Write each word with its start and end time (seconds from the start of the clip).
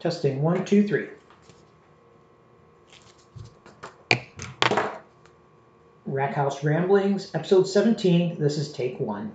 Testing 0.00 0.40
one, 0.40 0.64
two, 0.64 0.88
three. 0.88 1.08
Rack 6.06 6.32
House 6.32 6.64
Ramblings, 6.64 7.34
episode 7.34 7.68
17. 7.68 8.40
This 8.40 8.56
is 8.56 8.72
take 8.72 8.98
one. 8.98 9.32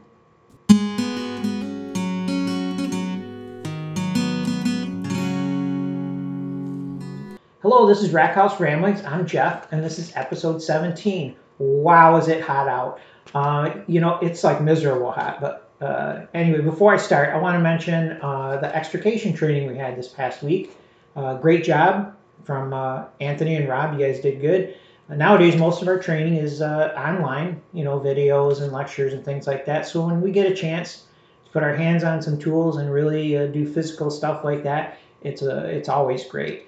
Hello, 7.62 7.88
this 7.88 8.02
is 8.02 8.10
Rack 8.12 8.34
House 8.34 8.60
Ramblings. 8.60 9.04
I'm 9.06 9.28
Jeff, 9.28 9.72
and 9.72 9.84
this 9.84 10.00
is 10.00 10.12
episode 10.16 10.64
17. 10.64 11.36
Wow, 11.60 12.18
is 12.18 12.28
it 12.28 12.42
hot 12.42 12.68
out! 12.68 13.00
Uh, 13.36 13.82
you 13.86 14.02
know, 14.02 14.18
it's 14.20 14.44
like 14.44 14.62
miserable 14.62 15.12
hot. 15.12 15.40
But 15.40 15.65
uh, 15.82 16.26
anyway, 16.34 16.62
before 16.62 16.94
I 16.94 16.98
start, 16.98 17.30
I 17.30 17.38
want 17.38 17.56
to 17.56 17.60
mention 17.60 18.20
uh, 18.22 18.58
the 18.58 18.74
extrication 18.76 19.34
training 19.34 19.68
we 19.68 19.78
had 19.78 19.98
this 19.98 20.08
past 20.08 20.42
week. 20.42 20.76
Uh, 21.16 21.36
great 21.36 21.64
job 21.64 22.16
from 22.44 22.74
uh, 22.74 23.06
Anthony 23.20 23.56
and 23.56 23.68
Rob. 23.68 23.98
You 23.98 24.06
guys 24.06 24.20
did 24.20 24.42
good. 24.42 24.76
Nowadays, 25.08 25.56
most 25.56 25.82
of 25.82 25.88
our 25.88 26.00
training 26.00 26.36
is 26.36 26.62
uh, 26.62 26.94
online, 26.98 27.62
you 27.74 27.84
know, 27.84 28.00
videos 28.00 28.62
and 28.62 28.72
lectures 28.72 29.14
and 29.14 29.24
things 29.24 29.46
like 29.46 29.66
that. 29.66 29.86
So 29.86 30.06
when 30.06 30.20
we 30.22 30.32
get 30.32 30.52
a 30.52 30.56
chance 30.56 31.04
to 31.46 31.52
put 31.52 31.62
our 31.62 31.76
hands 31.76 32.04
on 32.04 32.22
some 32.22 32.40
tools 32.40 32.78
and 32.78 32.92
really 32.92 33.34
do 33.50 33.72
physical 33.72 34.10
stuff 34.10 34.44
like 34.44 34.64
that, 34.64 34.98
it's 35.22 35.44
a, 35.44 35.66
it's 35.66 35.90
always 35.90 36.26
great 36.26 36.68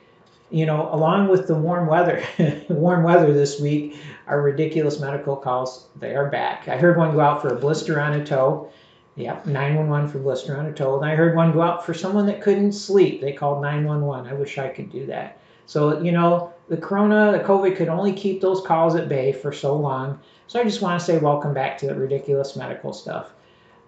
you 0.49 0.65
know, 0.65 0.89
along 0.93 1.27
with 1.27 1.47
the 1.47 1.55
warm 1.55 1.87
weather, 1.87 2.23
warm 2.69 3.03
weather 3.03 3.33
this 3.33 3.59
week, 3.59 3.97
our 4.27 4.41
ridiculous 4.41 4.99
medical 4.99 5.35
calls, 5.35 5.87
they 5.95 6.15
are 6.15 6.29
back. 6.29 6.67
I 6.67 6.77
heard 6.77 6.97
one 6.97 7.13
go 7.13 7.19
out 7.19 7.41
for 7.41 7.49
a 7.49 7.55
blister 7.55 7.99
on 7.99 8.13
a 8.13 8.25
toe. 8.25 8.69
Yep, 9.17 9.47
911 9.47 10.09
for 10.09 10.19
blister 10.19 10.55
on 10.57 10.67
a 10.67 10.71
toe. 10.71 10.95
And 10.95 11.05
I 11.05 11.15
heard 11.15 11.35
one 11.35 11.51
go 11.51 11.61
out 11.61 11.83
for 11.83 11.93
someone 11.93 12.27
that 12.27 12.41
couldn't 12.41 12.73
sleep. 12.73 13.19
They 13.19 13.33
called 13.33 13.63
911. 13.63 14.29
I 14.29 14.33
wish 14.33 14.59
I 14.59 14.69
could 14.69 14.91
do 14.91 15.07
that. 15.07 15.39
So, 15.65 15.99
you 16.01 16.11
know, 16.11 16.53
the 16.69 16.77
corona, 16.77 17.31
the 17.31 17.43
COVID 17.43 17.75
could 17.75 17.89
only 17.89 18.13
keep 18.13 18.41
those 18.41 18.61
calls 18.61 18.95
at 18.95 19.09
bay 19.09 19.33
for 19.33 19.51
so 19.51 19.75
long. 19.75 20.19
So 20.45 20.59
I 20.59 20.63
just 20.63 20.81
want 20.81 20.99
to 20.99 21.05
say 21.05 21.17
welcome 21.17 21.53
back 21.53 21.79
to 21.79 21.87
the 21.87 21.95
ridiculous 21.95 22.55
medical 22.55 22.93
stuff. 22.93 23.31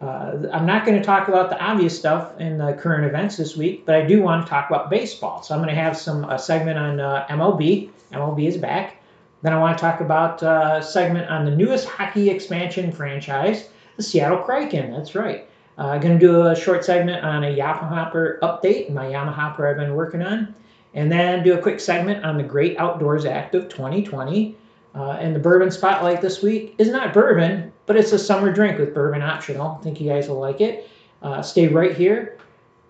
Uh, 0.02 0.48
I'm 0.52 0.66
not 0.66 0.86
going 0.86 0.98
to 0.98 1.04
talk 1.04 1.28
about 1.28 1.50
the 1.50 1.62
obvious 1.62 1.98
stuff 1.98 2.40
in 2.40 2.58
the 2.58 2.74
current 2.74 3.06
events 3.06 3.38
this 3.38 3.56
week, 3.56 3.86
but 3.86 3.96
I 3.96 4.06
do 4.06 4.22
want 4.22 4.46
to 4.46 4.50
talk 4.50 4.70
about 4.70 4.90
baseball. 4.90 5.44
So 5.44 5.54
I'm 5.54 5.62
going 5.62 5.74
to 5.74 5.80
have 5.80 5.96
some 5.96 6.24
a 6.24 6.40
segment 6.40 6.80
on 6.80 7.00
uh, 7.00 7.28
MLB. 7.30 7.90
MLB 8.12 8.48
is 8.48 8.58
back. 8.58 8.96
Then 9.42 9.54
I 9.54 9.60
want 9.60 9.78
to 9.78 9.82
talk 9.82 10.02
about 10.02 10.42
uh, 10.42 10.78
a 10.80 10.84
segment 10.84 11.30
on 11.30 11.46
the 11.46 11.52
newest 11.52 11.88
hockey 11.88 12.30
expansion 12.30 12.92
franchise, 12.92 13.70
the 14.00 14.04
Seattle 14.04 14.38
Kraken. 14.38 14.92
That's 14.92 15.14
right. 15.14 15.46
I'm 15.78 15.86
uh, 15.86 15.98
going 15.98 16.18
to 16.18 16.26
do 16.26 16.48
a 16.48 16.56
short 16.56 16.86
segment 16.86 17.24
on 17.24 17.44
a 17.44 17.56
Yamahopper 17.56 18.40
update, 18.40 18.90
my 18.90 19.06
Yamahopper 19.06 19.70
I've 19.70 19.76
been 19.76 19.94
working 19.94 20.22
on, 20.22 20.56
and 20.94 21.12
then 21.12 21.44
do 21.44 21.58
a 21.58 21.62
quick 21.62 21.82
segment 21.82 22.24
on 22.24 22.38
the 22.38 22.44
Great 22.44 22.78
Outdoors 22.78 23.26
Act 23.26 23.56
of 23.56 23.68
2020. 23.68 24.56
Uh, 24.96 25.12
and 25.20 25.36
the 25.36 25.40
bourbon 25.40 25.70
spotlight 25.70 26.22
this 26.22 26.42
week 26.42 26.76
is 26.78 26.88
not 26.90 27.14
bourbon, 27.14 27.74
but 27.88 27.98
it's 27.98 28.14
a 28.14 28.20
summer 28.20 28.54
drink 28.54 28.80
with 28.80 28.94
bourbon 28.94 29.22
optional. 29.22 29.78
I 29.80 29.84
think 29.84 30.00
you 30.00 30.10
guys 30.10 30.30
will 30.30 30.40
like 30.40 30.62
it. 30.62 30.90
Uh, 31.22 31.42
stay 31.42 31.68
right 31.68 31.96
here. 31.96 32.38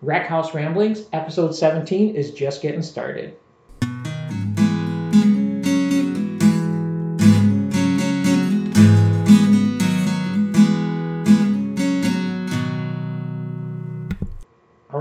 Rack 0.04 0.28
House 0.28 0.54
Ramblings, 0.54 1.08
episode 1.12 1.56
17 1.56 2.16
is 2.16 2.32
just 2.32 2.62
getting 2.62 2.84
started. 2.84 3.36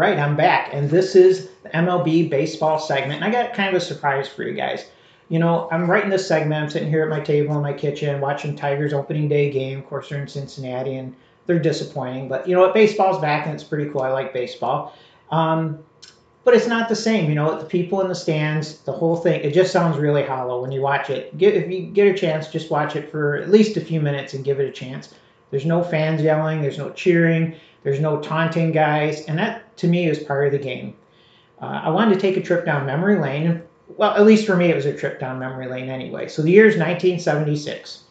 Right, 0.09 0.19
I'm 0.19 0.37
back, 0.37 0.71
and 0.73 0.91
this 0.91 1.15
is 1.15 1.49
the 1.63 1.71
MLB 1.71 2.31
baseball 2.31 2.79
segment. 2.79 3.23
And 3.23 3.25
I 3.25 3.31
got 3.31 3.55
kind 3.55 3.69
of 3.69 3.83
a 3.83 3.85
surprise 3.85 4.29
for 4.29 4.43
you 4.43 4.55
guys 4.55 4.87
you 5.29 5.39
know, 5.39 5.69
I'm 5.71 5.91
writing 5.91 6.11
this 6.11 6.27
segment. 6.27 6.63
I'm 6.63 6.71
sitting 6.71 6.89
here 6.89 7.03
at 7.03 7.09
my 7.09 7.21
table 7.21 7.55
in 7.57 7.63
my 7.63 7.73
kitchen 7.73 8.21
watching 8.21 8.57
Tigers 8.57 8.93
opening 8.93 9.29
day 9.29 9.51
game. 9.51 9.79
Of 9.79 9.87
course, 9.87 10.09
they're 10.09 10.21
in 10.21 10.29
Cincinnati 10.29 10.97
and 10.97 11.15
they're 11.47 11.59
disappointing. 11.59 12.29
But 12.29 12.49
you 12.49 12.55
know 12.55 12.63
what? 12.63 12.75
Baseball's 12.75 13.21
back 13.21 13.47
and 13.47 13.55
it's 13.55 13.65
pretty 13.65 13.91
cool. 13.91 14.03
I 14.03 14.11
like 14.11 14.33
baseball. 14.33 14.95
Um, 15.31 15.81
but 16.45 16.55
it's 16.55 16.67
not 16.67 16.89
the 16.89 16.97
same. 16.97 17.29
You 17.29 17.35
know, 17.35 17.59
the 17.59 17.67
people 17.67 18.01
in 18.01 18.09
the 18.09 18.15
stands, 18.15 18.79
the 18.79 18.93
whole 18.93 19.17
thing, 19.17 19.43
it 19.43 19.53
just 19.53 19.71
sounds 19.71 19.99
really 19.99 20.23
hollow 20.23 20.63
when 20.63 20.73
you 20.73 20.81
watch 20.81 21.11
it. 21.11 21.37
Get, 21.37 21.55
if 21.55 21.71
you 21.71 21.83
get 21.83 22.07
a 22.07 22.19
chance, 22.19 22.49
just 22.49 22.71
watch 22.71 22.97
it 22.97 23.11
for 23.11 23.37
at 23.37 23.51
least 23.51 23.77
a 23.77 23.83
few 23.83 24.01
minutes 24.01 24.33
and 24.33 24.45
give 24.45 24.61
it 24.61 24.67
a 24.67 24.73
chance. 24.73 25.15
There's 25.51 25.67
no 25.67 25.83
fans 25.83 26.23
yelling, 26.23 26.63
there's 26.63 26.79
no 26.79 26.91
cheering, 26.91 27.55
there's 27.83 28.01
no 28.01 28.21
taunting 28.21 28.73
guys, 28.73 29.23
and 29.23 29.39
that 29.39 29.77
to 29.79 29.87
me 29.87 30.09
is 30.09 30.19
part 30.19 30.47
of 30.47 30.53
the 30.53 30.59
game. 30.59 30.95
Uh, 31.61 31.81
I 31.85 31.91
wanted 31.91 32.15
to 32.15 32.21
take 32.21 32.37
a 32.37 32.43
trip 32.43 32.65
down 32.65 32.87
memory 32.87 33.19
lane 33.19 33.63
well, 33.97 34.15
at 34.15 34.25
least 34.25 34.47
for 34.47 34.57
me, 34.57 34.71
it 34.71 34.77
was 34.77 34.87
a 34.87 34.97
trip 34.97 35.19
down 35.19 35.39
memory 35.39 35.67
lane 35.67 35.89
anyway. 35.89 36.29
So 36.29 36.43
the 36.43 36.51
year 36.51 36.67
is 36.67 36.77
1976. 36.77 38.05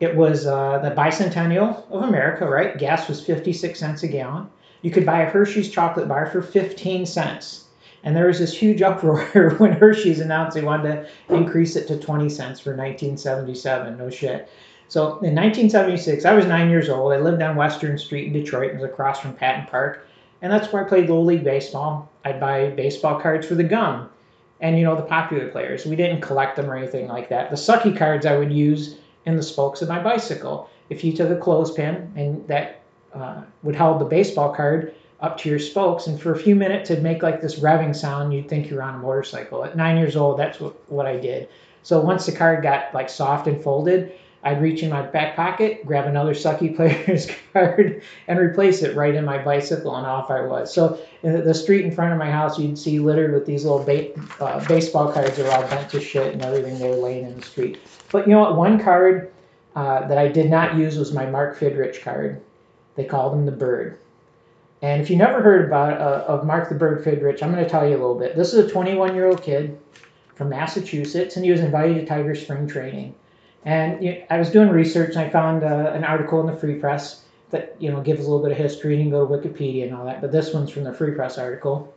It 0.00 0.14
was 0.14 0.46
uh, 0.46 0.78
the 0.78 0.90
bicentennial 0.90 1.90
of 1.90 2.02
America, 2.02 2.48
right? 2.48 2.78
Gas 2.78 3.08
was 3.08 3.24
56 3.24 3.78
cents 3.78 4.02
a 4.02 4.08
gallon. 4.08 4.48
You 4.82 4.90
could 4.90 5.06
buy 5.06 5.22
a 5.22 5.30
Hershey's 5.30 5.70
chocolate 5.70 6.08
bar 6.08 6.26
for 6.26 6.40
15 6.40 7.06
cents. 7.06 7.64
And 8.04 8.14
there 8.14 8.26
was 8.26 8.38
this 8.38 8.56
huge 8.56 8.80
uproar 8.90 9.54
when 9.58 9.72
Hershey's 9.72 10.20
announced 10.20 10.54
they 10.54 10.62
wanted 10.62 11.08
to 11.28 11.34
increase 11.34 11.74
it 11.74 11.88
to 11.88 11.98
20 11.98 12.28
cents 12.28 12.60
for 12.60 12.70
1977. 12.70 13.98
No 13.98 14.10
shit. 14.10 14.48
So 14.88 15.18
in 15.18 15.34
1976, 15.34 16.24
I 16.24 16.32
was 16.32 16.46
nine 16.46 16.70
years 16.70 16.88
old. 16.88 17.12
I 17.12 17.18
lived 17.18 17.42
on 17.42 17.56
Western 17.56 17.98
Street 17.98 18.26
in 18.26 18.32
Detroit. 18.32 18.72
It 18.72 18.74
was 18.74 18.84
across 18.84 19.20
from 19.20 19.34
Patton 19.34 19.66
Park. 19.66 20.06
And 20.40 20.52
that's 20.52 20.72
where 20.72 20.84
I 20.84 20.88
played 20.88 21.08
Little 21.08 21.24
League 21.24 21.44
Baseball. 21.44 22.10
I'd 22.24 22.40
buy 22.40 22.70
baseball 22.70 23.20
cards 23.20 23.46
for 23.46 23.54
the 23.54 23.64
gum 23.64 24.08
and 24.60 24.78
you 24.78 24.84
know 24.84 24.96
the 24.96 25.02
popular 25.02 25.48
players. 25.48 25.86
We 25.86 25.96
didn't 25.96 26.20
collect 26.20 26.56
them 26.56 26.70
or 26.70 26.76
anything 26.76 27.08
like 27.08 27.28
that. 27.28 27.50
The 27.50 27.56
sucky 27.56 27.96
cards 27.96 28.26
I 28.26 28.36
would 28.36 28.52
use 28.52 28.96
in 29.26 29.36
the 29.36 29.42
spokes 29.42 29.82
of 29.82 29.88
my 29.88 30.02
bicycle. 30.02 30.70
If 30.90 31.04
you 31.04 31.14
took 31.14 31.30
a 31.30 31.36
clothespin 31.36 32.12
and 32.16 32.46
that 32.48 32.80
uh, 33.14 33.42
would 33.62 33.76
hold 33.76 34.00
the 34.00 34.04
baseball 34.04 34.54
card 34.54 34.94
up 35.20 35.36
to 35.38 35.48
your 35.48 35.58
spokes, 35.58 36.06
and 36.06 36.20
for 36.20 36.32
a 36.32 36.38
few 36.38 36.54
minutes 36.54 36.90
it'd 36.90 37.02
make 37.02 37.22
like 37.22 37.40
this 37.40 37.58
revving 37.58 37.94
sound, 37.94 38.32
you'd 38.32 38.48
think 38.48 38.70
you're 38.70 38.82
on 38.82 38.94
a 38.94 38.98
motorcycle. 38.98 39.64
At 39.64 39.76
nine 39.76 39.96
years 39.96 40.16
old, 40.16 40.38
that's 40.38 40.60
what, 40.60 40.90
what 40.90 41.06
I 41.06 41.16
did. 41.16 41.48
So 41.82 42.00
once 42.00 42.26
the 42.26 42.32
card 42.32 42.62
got 42.62 42.94
like 42.94 43.08
soft 43.08 43.46
and 43.46 43.62
folded, 43.62 44.12
I'd 44.42 44.62
reach 44.62 44.82
in 44.82 44.90
my 44.90 45.02
back 45.02 45.34
pocket, 45.34 45.84
grab 45.84 46.06
another 46.06 46.32
sucky 46.32 46.74
player's 46.76 47.28
card, 47.52 48.02
and 48.28 48.38
replace 48.38 48.82
it 48.82 48.96
right 48.96 49.14
in 49.14 49.24
my 49.24 49.38
bicycle, 49.38 49.96
and 49.96 50.06
off 50.06 50.30
I 50.30 50.42
was. 50.42 50.72
So 50.72 50.98
the 51.22 51.54
street 51.54 51.84
in 51.84 51.90
front 51.90 52.12
of 52.12 52.18
my 52.18 52.30
house, 52.30 52.58
you'd 52.58 52.78
see 52.78 53.00
littered 53.00 53.32
with 53.32 53.46
these 53.46 53.64
little 53.64 53.84
ba- 53.84 54.12
uh, 54.40 54.64
baseball 54.66 55.12
cards 55.12 55.36
that 55.36 55.44
were 55.44 55.52
all 55.52 55.68
bent 55.68 55.90
to 55.90 56.00
shit 56.00 56.32
and 56.32 56.42
everything. 56.42 56.78
They 56.78 56.88
were 56.88 56.96
laying 56.96 57.24
in 57.24 57.36
the 57.36 57.42
street. 57.42 57.78
But 58.12 58.26
you 58.26 58.32
know 58.32 58.40
what? 58.40 58.56
One 58.56 58.82
card 58.82 59.32
uh, 59.74 60.06
that 60.06 60.18
I 60.18 60.28
did 60.28 60.50
not 60.50 60.76
use 60.76 60.98
was 60.98 61.12
my 61.12 61.26
Mark 61.26 61.58
Fidrych 61.58 62.02
card. 62.02 62.40
They 62.94 63.04
called 63.04 63.34
him 63.34 63.46
the 63.46 63.52
Bird. 63.52 63.98
And 64.80 65.02
if 65.02 65.10
you 65.10 65.16
never 65.16 65.42
heard 65.42 65.66
about 65.66 66.00
uh, 66.00 66.24
of 66.28 66.46
Mark 66.46 66.68
the 66.68 66.74
Bird 66.74 67.04
Fidrych, 67.04 67.42
I'm 67.42 67.52
going 67.52 67.64
to 67.64 67.70
tell 67.70 67.84
you 67.88 67.96
a 67.96 67.98
little 67.98 68.18
bit. 68.18 68.36
This 68.36 68.54
is 68.54 68.64
a 68.64 68.70
21 68.70 69.14
year 69.14 69.26
old 69.26 69.42
kid 69.42 69.78
from 70.36 70.50
Massachusetts, 70.50 71.34
and 71.34 71.44
he 71.44 71.50
was 71.50 71.60
invited 71.60 71.94
to 71.94 72.06
Tiger 72.06 72.34
Spring 72.36 72.68
Training. 72.68 73.14
And 73.68 74.02
you 74.02 74.12
know, 74.12 74.22
I 74.30 74.38
was 74.38 74.50
doing 74.50 74.70
research 74.70 75.10
and 75.10 75.18
I 75.18 75.28
found 75.28 75.62
uh, 75.62 75.92
an 75.94 76.02
article 76.02 76.40
in 76.40 76.46
the 76.46 76.58
Free 76.58 76.76
Press 76.76 77.24
that 77.50 77.76
you 77.78 77.92
know 77.92 78.00
gives 78.00 78.20
a 78.20 78.22
little 78.22 78.42
bit 78.42 78.52
of 78.52 78.56
history. 78.56 78.96
You 78.96 79.02
can 79.02 79.10
go 79.10 79.26
to 79.26 79.30
Wikipedia 79.30 79.84
and 79.84 79.94
all 79.94 80.06
that, 80.06 80.22
but 80.22 80.32
this 80.32 80.54
one's 80.54 80.70
from 80.70 80.84
the 80.84 80.92
Free 80.94 81.10
Press 81.10 81.36
article. 81.36 81.92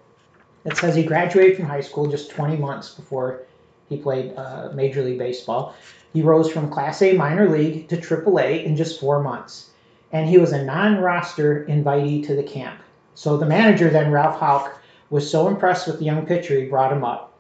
It 0.66 0.76
says 0.76 0.96
he 0.96 1.04
graduated 1.04 1.56
from 1.56 1.68
high 1.68 1.80
school 1.80 2.08
just 2.08 2.30
20 2.30 2.58
months 2.58 2.94
before 2.94 3.44
he 3.88 3.96
played 3.96 4.36
uh, 4.36 4.72
Major 4.74 5.02
League 5.02 5.18
Baseball. 5.18 5.74
He 6.12 6.22
rose 6.22 6.52
from 6.52 6.70
Class 6.70 7.02
A 7.04 7.14
minor 7.14 7.50
league 7.50 7.88
to 7.88 7.96
AAA 7.96 8.66
in 8.66 8.76
just 8.76 9.00
four 9.00 9.24
months, 9.24 9.70
and 10.12 10.28
he 10.28 10.38
was 10.38 10.52
a 10.52 10.66
non-roster 10.66 11.66
invitee 11.70 12.28
to 12.28 12.36
the 12.36 12.44
camp. 12.44 12.82
So 13.16 13.38
the 13.38 13.46
manager 13.46 13.90
then, 13.90 14.12
Ralph 14.12 14.42
Houk, 14.42 14.78
was 15.10 15.32
so 15.32 15.48
impressed 15.48 15.88
with 15.88 16.00
the 16.00 16.06
young 16.06 16.26
pitcher 16.26 16.60
he 16.60 16.66
brought 16.66 16.92
him 16.92 17.06
up. 17.06 17.31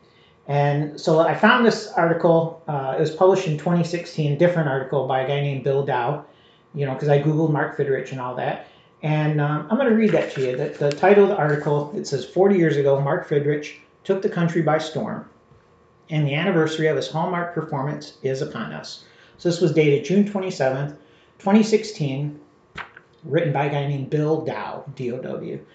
And 0.52 1.00
so 1.00 1.20
I 1.20 1.34
found 1.34 1.66
this 1.66 1.88
article. 1.94 2.62
Uh, 2.68 2.96
it 2.98 3.00
was 3.00 3.12
published 3.12 3.48
in 3.48 3.58
2016, 3.58 4.38
different 4.38 4.68
article 4.68 5.08
by 5.08 5.22
a 5.22 5.28
guy 5.28 5.40
named 5.40 5.64
Bill 5.64 5.86
Dow. 5.86 6.26
You 6.76 6.86
know, 6.86 6.94
because 6.94 7.08
I 7.08 7.22
googled 7.22 7.54
Mark 7.54 7.78
Fidrych 7.78 8.12
and 8.12 8.20
all 8.20 8.36
that. 8.36 8.68
And 9.02 9.40
um, 9.40 9.66
I'm 9.72 9.78
going 9.78 9.90
to 9.90 9.96
read 9.96 10.12
that 10.12 10.34
to 10.34 10.42
you. 10.42 10.58
The, 10.58 10.76
the 10.78 10.92
title 10.92 11.24
of 11.24 11.30
the 11.30 11.38
article 11.38 11.94
it 11.96 12.06
says 12.06 12.26
40 12.26 12.58
years 12.58 12.76
ago, 12.76 13.00
Mark 13.00 13.30
Fidrych 13.30 13.78
took 14.04 14.22
the 14.22 14.28
country 14.28 14.62
by 14.62 14.78
storm, 14.78 15.30
and 16.10 16.28
the 16.28 16.36
anniversary 16.36 16.88
of 16.88 16.98
his 16.98 17.10
hallmark 17.10 17.56
performance 17.56 18.18
is 18.22 18.42
upon 18.42 18.74
us. 18.74 19.06
So 19.38 19.48
this 19.48 19.62
was 19.62 19.72
dated 19.72 20.04
June 20.04 20.26
27th, 20.26 20.98
2016, 21.40 22.38
written 23.24 23.54
by 23.54 23.68
a 23.68 23.70
guy 23.70 23.88
named 23.88 24.10
Bill 24.10 24.42
Dow, 24.44 24.84
D-O-W. 24.98 25.66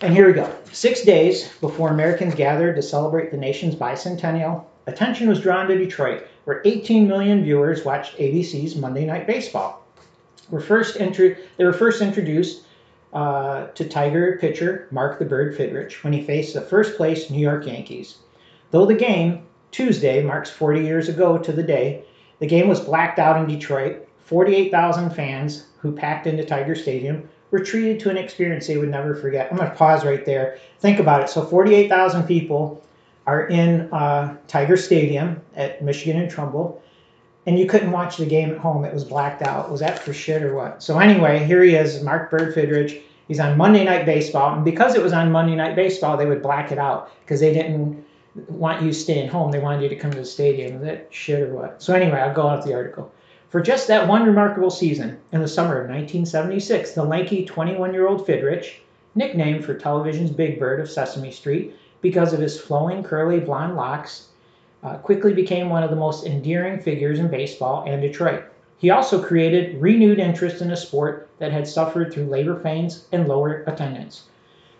And 0.00 0.12
here 0.12 0.26
we 0.26 0.32
go. 0.32 0.54
Six 0.72 1.02
days 1.02 1.48
before 1.60 1.90
Americans 1.90 2.34
gathered 2.34 2.76
to 2.76 2.82
celebrate 2.82 3.30
the 3.30 3.36
nation's 3.36 3.74
bicentennial, 3.74 4.64
attention 4.86 5.28
was 5.28 5.40
drawn 5.40 5.66
to 5.68 5.78
Detroit, 5.78 6.26
where 6.44 6.60
18 6.64 7.08
million 7.08 7.42
viewers 7.42 7.84
watched 7.84 8.16
ABC's 8.18 8.76
Monday 8.76 9.06
Night 9.06 9.26
Baseball. 9.26 9.84
Were 10.50 10.60
first 10.60 10.96
intro- 10.96 11.34
they 11.56 11.64
were 11.64 11.72
first 11.72 12.02
introduced 12.02 12.62
uh, 13.12 13.66
to 13.68 13.88
Tiger 13.88 14.38
pitcher 14.40 14.86
Mark 14.90 15.18
the 15.18 15.24
Bird 15.24 15.56
Fidrych 15.56 16.04
when 16.04 16.12
he 16.12 16.22
faced 16.22 16.54
the 16.54 16.60
first 16.60 16.96
place 16.96 17.30
New 17.30 17.40
York 17.40 17.66
Yankees. 17.66 18.18
Though 18.70 18.86
the 18.86 18.94
game, 18.94 19.46
Tuesday, 19.70 20.22
marks 20.22 20.50
40 20.50 20.80
years 20.80 21.08
ago 21.08 21.38
to 21.38 21.52
the 21.52 21.62
day, 21.62 22.04
the 22.38 22.46
game 22.46 22.68
was 22.68 22.80
blacked 22.80 23.18
out 23.18 23.38
in 23.38 23.46
Detroit. 23.46 24.06
48,000 24.24 25.10
fans 25.10 25.66
who 25.78 25.92
packed 25.92 26.26
into 26.26 26.44
Tiger 26.44 26.74
Stadium 26.74 27.28
were 27.50 27.60
treated 27.60 28.00
to 28.00 28.10
an 28.10 28.16
experience 28.16 28.66
they 28.66 28.76
would 28.76 28.88
never 28.88 29.14
forget. 29.14 29.48
I'm 29.50 29.56
going 29.56 29.70
to 29.70 29.76
pause 29.76 30.04
right 30.04 30.24
there. 30.24 30.58
Think 30.80 30.98
about 30.98 31.22
it. 31.22 31.28
So 31.28 31.44
48,000 31.44 32.24
people 32.24 32.82
are 33.26 33.46
in 33.48 33.92
uh, 33.92 34.36
Tiger 34.46 34.76
Stadium 34.76 35.40
at 35.54 35.82
Michigan 35.82 36.20
and 36.20 36.30
Trumbull, 36.30 36.82
and 37.46 37.58
you 37.58 37.66
couldn't 37.66 37.92
watch 37.92 38.16
the 38.16 38.26
game 38.26 38.50
at 38.50 38.58
home. 38.58 38.84
It 38.84 38.94
was 38.94 39.04
blacked 39.04 39.42
out. 39.42 39.70
Was 39.70 39.80
that 39.80 39.98
for 39.98 40.12
shit 40.12 40.42
or 40.42 40.54
what? 40.54 40.82
So 40.82 40.98
anyway, 40.98 41.44
here 41.44 41.62
he 41.62 41.74
is, 41.74 42.02
Mark 42.02 42.30
Bird 42.30 42.54
Fidrych. 42.54 43.02
He's 43.28 43.40
on 43.40 43.56
Monday 43.56 43.84
Night 43.84 44.06
Baseball, 44.06 44.54
and 44.54 44.64
because 44.64 44.94
it 44.94 45.02
was 45.02 45.12
on 45.12 45.32
Monday 45.32 45.56
Night 45.56 45.74
Baseball, 45.74 46.16
they 46.16 46.26
would 46.26 46.42
black 46.42 46.70
it 46.70 46.78
out 46.78 47.10
because 47.20 47.40
they 47.40 47.52
didn't 47.52 48.04
want 48.48 48.82
you 48.82 48.92
staying 48.92 49.28
home. 49.28 49.50
They 49.50 49.58
wanted 49.58 49.82
you 49.82 49.88
to 49.88 49.96
come 49.96 50.12
to 50.12 50.18
the 50.18 50.24
stadium. 50.24 50.76
Is 50.76 50.82
that 50.82 51.08
shit 51.10 51.40
or 51.40 51.52
what? 51.52 51.82
So 51.82 51.94
anyway, 51.94 52.20
I'll 52.20 52.34
go 52.34 52.46
off 52.46 52.64
the 52.64 52.74
article. 52.74 53.12
For 53.48 53.60
just 53.60 53.86
that 53.88 54.08
one 54.08 54.26
remarkable 54.26 54.70
season, 54.70 55.18
in 55.30 55.40
the 55.40 55.46
summer 55.46 55.74
of 55.74 55.88
1976, 55.88 56.92
the 56.92 57.04
lanky 57.04 57.46
21-year-old 57.46 58.26
Fidrych, 58.26 58.80
nicknamed 59.14 59.64
for 59.64 59.74
television's 59.74 60.30
Big 60.30 60.58
Bird 60.58 60.80
of 60.80 60.90
Sesame 60.90 61.30
Street 61.30 61.74
because 62.00 62.32
of 62.32 62.40
his 62.40 62.60
flowing 62.60 63.02
curly 63.04 63.38
blonde 63.38 63.76
locks, 63.76 64.28
uh, 64.82 64.96
quickly 64.98 65.32
became 65.32 65.70
one 65.70 65.82
of 65.82 65.90
the 65.90 65.96
most 65.96 66.26
endearing 66.26 66.80
figures 66.80 67.18
in 67.18 67.28
baseball 67.28 67.84
and 67.86 68.02
Detroit. 68.02 68.44
He 68.78 68.90
also 68.90 69.22
created 69.22 69.80
renewed 69.80 70.18
interest 70.18 70.60
in 70.60 70.70
a 70.70 70.76
sport 70.76 71.28
that 71.38 71.52
had 71.52 71.66
suffered 71.66 72.12
through 72.12 72.26
labor 72.26 72.56
pains 72.56 73.06
and 73.12 73.26
lower 73.26 73.64
attendance. 73.66 74.24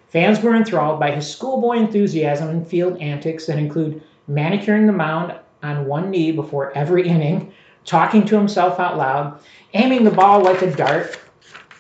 Fans 0.09 0.43
were 0.43 0.55
enthralled 0.55 1.01
by 1.01 1.13
his 1.13 1.27
schoolboy 1.27 1.77
enthusiasm 1.77 2.49
and 2.49 2.67
field 2.67 3.01
antics 3.01 3.47
that 3.47 3.59
include 3.59 4.03
manicuring 4.29 4.87
the 4.87 4.93
mound 4.93 5.35
on 5.63 5.87
one 5.87 6.11
knee 6.11 6.33
before 6.33 6.77
every 6.77 7.09
inning, 7.09 7.53
talking 7.87 8.27
to 8.27 8.37
himself 8.37 8.79
out 8.79 8.99
loud, 8.99 9.41
aiming 9.75 10.05
the 10.05 10.11
ball 10.11 10.43
like 10.43 10.61
a 10.63 10.75
dart, 10.75 11.19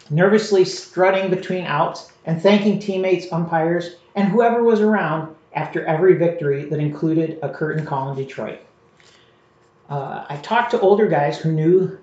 nervously 0.08 0.64
strutting 0.64 1.28
between 1.30 1.64
outs, 1.64 2.12
and 2.24 2.40
thanking 2.40 2.78
teammates, 2.78 3.30
umpires, 3.32 3.96
and 4.14 4.28
whoever 4.28 4.62
was 4.62 4.80
around 4.80 5.34
after 5.54 5.84
every 5.84 6.14
victory 6.14 6.64
that 6.64 6.78
included 6.78 7.38
a 7.42 7.48
curtain 7.48 7.84
call 7.84 8.10
in 8.10 8.16
Detroit. 8.16 8.60
Uh, 9.88 10.24
I 10.28 10.36
talked 10.38 10.70
to 10.72 10.80
older 10.80 11.06
guys 11.06 11.38
who 11.38 11.52
knew 11.52 11.98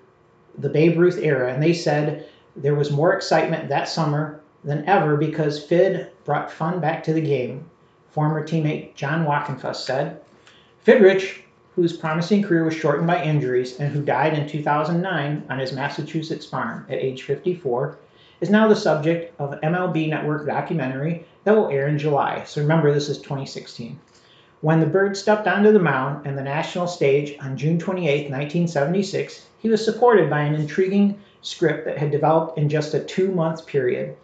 the 0.58 0.70
Babe 0.70 0.98
Ruth 0.98 1.18
era, 1.18 1.54
and 1.54 1.62
they 1.62 1.74
said 1.74 2.28
there 2.56 2.76
was 2.76 2.92
more 2.92 3.14
excitement 3.14 3.70
that 3.70 3.90
summer 3.90 4.42
than 4.64 4.86
ever 4.86 5.18
because 5.18 5.64
Fid 5.64 6.12
brought 6.24 6.52
fun 6.52 6.80
back 6.80 7.04
to 7.04 7.14
the 7.14 7.22
game, 7.22 7.70
former 8.12 8.46
teammate 8.46 8.96
John 8.96 9.26
Wockenfuss 9.26 9.78
said. 9.78 10.22
Fidrych, 10.86 11.42
whose 11.76 11.98
promising 11.98 12.44
career 12.44 12.64
was 12.64 12.76
shortened 12.76 13.08
by 13.08 13.24
injuries 13.24 13.80
and 13.80 13.92
who 13.92 14.02
died 14.02 14.34
in 14.34 14.48
2009 14.48 15.44
on 15.50 15.60
his 15.60 15.74
Massachusetts 15.74 16.46
farm 16.46 16.86
at 16.88 17.00
age 17.00 17.24
54, 17.24 17.98
is 18.42 18.50
now 18.50 18.68
the 18.68 18.76
subject 18.76 19.34
of 19.40 19.60
MLB 19.62 20.10
Network 20.10 20.46
documentary 20.46 21.26
that 21.44 21.56
will 21.56 21.70
air 21.70 21.88
in 21.88 21.98
July. 21.98 22.44
So 22.46 22.62
remember, 22.62 22.94
this 22.94 23.10
is 23.10 23.18
2016. 23.18 24.00
When 24.62 24.80
the 24.80 24.86
Bird 24.86 25.18
stepped 25.18 25.48
onto 25.48 25.72
the 25.72 25.80
mound 25.80 26.26
and 26.26 26.38
the 26.38 26.44
national 26.44 26.88
stage 26.88 27.36
on 27.42 27.58
June 27.58 27.80
28, 27.80 28.30
1976, 28.30 29.48
he 29.58 29.70
was 29.70 29.84
supported 29.84 30.30
by 30.30 30.42
an 30.42 30.56
intriguing 30.56 31.20
script 31.42 31.86
that 31.86 31.98
had 31.98 32.12
developed 32.12 32.58
in 32.58 32.70
just 32.70 32.94
a 32.94 33.00
two 33.00 33.32
month 33.32 33.66
period. 33.66 34.16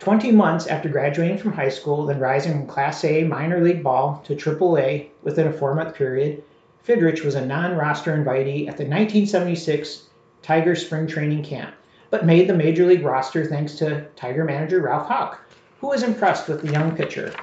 20 0.00 0.32
months 0.32 0.66
after 0.66 0.88
graduating 0.88 1.38
from 1.38 1.52
high 1.52 1.68
school, 1.68 2.04
then 2.04 2.18
rising 2.18 2.52
from 2.52 2.66
Class 2.66 3.04
A 3.04 3.24
minor 3.24 3.60
league 3.62 3.82
ball 3.82 4.22
to 4.26 4.34
Triple 4.34 4.76
A 4.76 5.08
within 5.22 5.46
a 5.46 5.52
four 5.52 5.74
month 5.74 5.94
period, 5.94 6.42
Fidrych 6.86 7.24
was 7.24 7.34
a 7.34 7.46
non 7.46 7.76
roster 7.76 8.14
invitee 8.14 8.68
at 8.68 8.76
the 8.76 8.84
1976 8.84 10.02
Tiger 10.42 10.76
spring 10.76 11.06
training 11.06 11.42
camp, 11.42 11.74
but 12.10 12.26
made 12.26 12.46
the 12.46 12.54
major 12.54 12.84
league 12.84 13.02
roster 13.02 13.46
thanks 13.46 13.76
to 13.76 14.04
Tiger 14.16 14.44
manager 14.44 14.80
Ralph 14.80 15.08
Houk, 15.08 15.38
who 15.80 15.88
was 15.88 16.02
impressed 16.02 16.46
with 16.46 16.60
the 16.60 16.70
young 16.70 16.94
pitcher. 16.94 17.34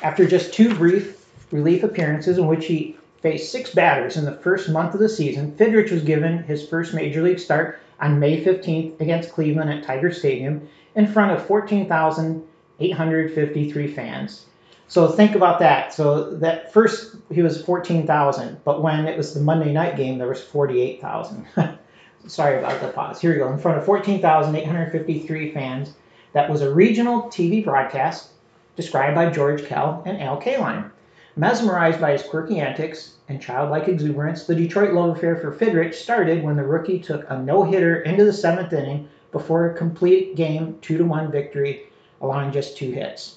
After 0.00 0.24
just 0.26 0.54
two 0.54 0.72
brief 0.76 1.26
relief 1.50 1.82
appearances 1.82 2.38
in 2.38 2.46
which 2.46 2.66
he 2.66 2.96
faced 3.20 3.50
six 3.50 3.74
batters 3.74 4.16
in 4.16 4.24
the 4.24 4.36
first 4.36 4.70
month 4.70 4.94
of 4.94 5.00
the 5.00 5.08
season, 5.08 5.50
Fidrych 5.58 5.90
was 5.90 6.02
given 6.02 6.44
his 6.44 6.68
first 6.68 6.94
major 6.94 7.22
league 7.22 7.40
start 7.40 7.80
on 8.00 8.20
May 8.20 8.44
15th 8.44 9.00
against 9.00 9.32
Cleveland 9.32 9.70
at 9.70 9.82
Tiger 9.82 10.12
Stadium 10.12 10.68
in 10.94 11.08
front 11.08 11.32
of 11.32 11.44
14,853 11.46 13.88
fans. 13.88 14.46
So 14.88 15.08
think 15.08 15.34
about 15.34 15.58
that. 15.60 15.92
So 15.92 16.30
that 16.36 16.72
first 16.72 17.16
he 17.32 17.42
was 17.42 17.62
14,000, 17.62 18.58
but 18.64 18.82
when 18.82 19.06
it 19.06 19.16
was 19.16 19.34
the 19.34 19.40
Monday 19.40 19.72
night 19.72 19.96
game, 19.96 20.18
there 20.18 20.28
was 20.28 20.42
48,000. 20.42 21.46
Sorry 22.26 22.58
about 22.58 22.80
the 22.80 22.88
pause. 22.88 23.20
Here 23.20 23.32
we 23.32 23.38
go. 23.38 23.52
In 23.52 23.58
front 23.58 23.78
of 23.78 23.84
14,853 23.84 25.52
fans. 25.52 25.92
That 26.32 26.50
was 26.50 26.60
a 26.60 26.72
regional 26.72 27.22
TV 27.22 27.64
broadcast 27.64 28.28
described 28.76 29.14
by 29.14 29.30
George 29.30 29.64
Kell 29.64 30.02
and 30.04 30.20
Al 30.20 30.40
Kaline. 30.40 30.90
Mesmerized 31.34 32.00
by 32.00 32.12
his 32.12 32.22
quirky 32.22 32.60
antics 32.60 33.14
and 33.28 33.40
childlike 33.40 33.88
exuberance, 33.88 34.44
the 34.44 34.54
Detroit 34.54 34.92
love 34.92 35.16
affair 35.16 35.36
for 35.36 35.52
Fidrych 35.52 35.94
started 35.94 36.42
when 36.42 36.56
the 36.56 36.62
rookie 36.62 36.98
took 36.98 37.28
a 37.30 37.38
no-hitter 37.38 38.02
into 38.02 38.24
the 38.24 38.32
seventh 38.32 38.72
inning 38.72 39.08
before 39.32 39.66
a 39.66 39.74
complete 39.74 40.36
game 40.36 40.78
2 40.82 40.98
to 40.98 41.04
1 41.04 41.32
victory, 41.32 41.84
allowing 42.20 42.52
just 42.52 42.76
two 42.76 42.90
hits. 42.90 43.36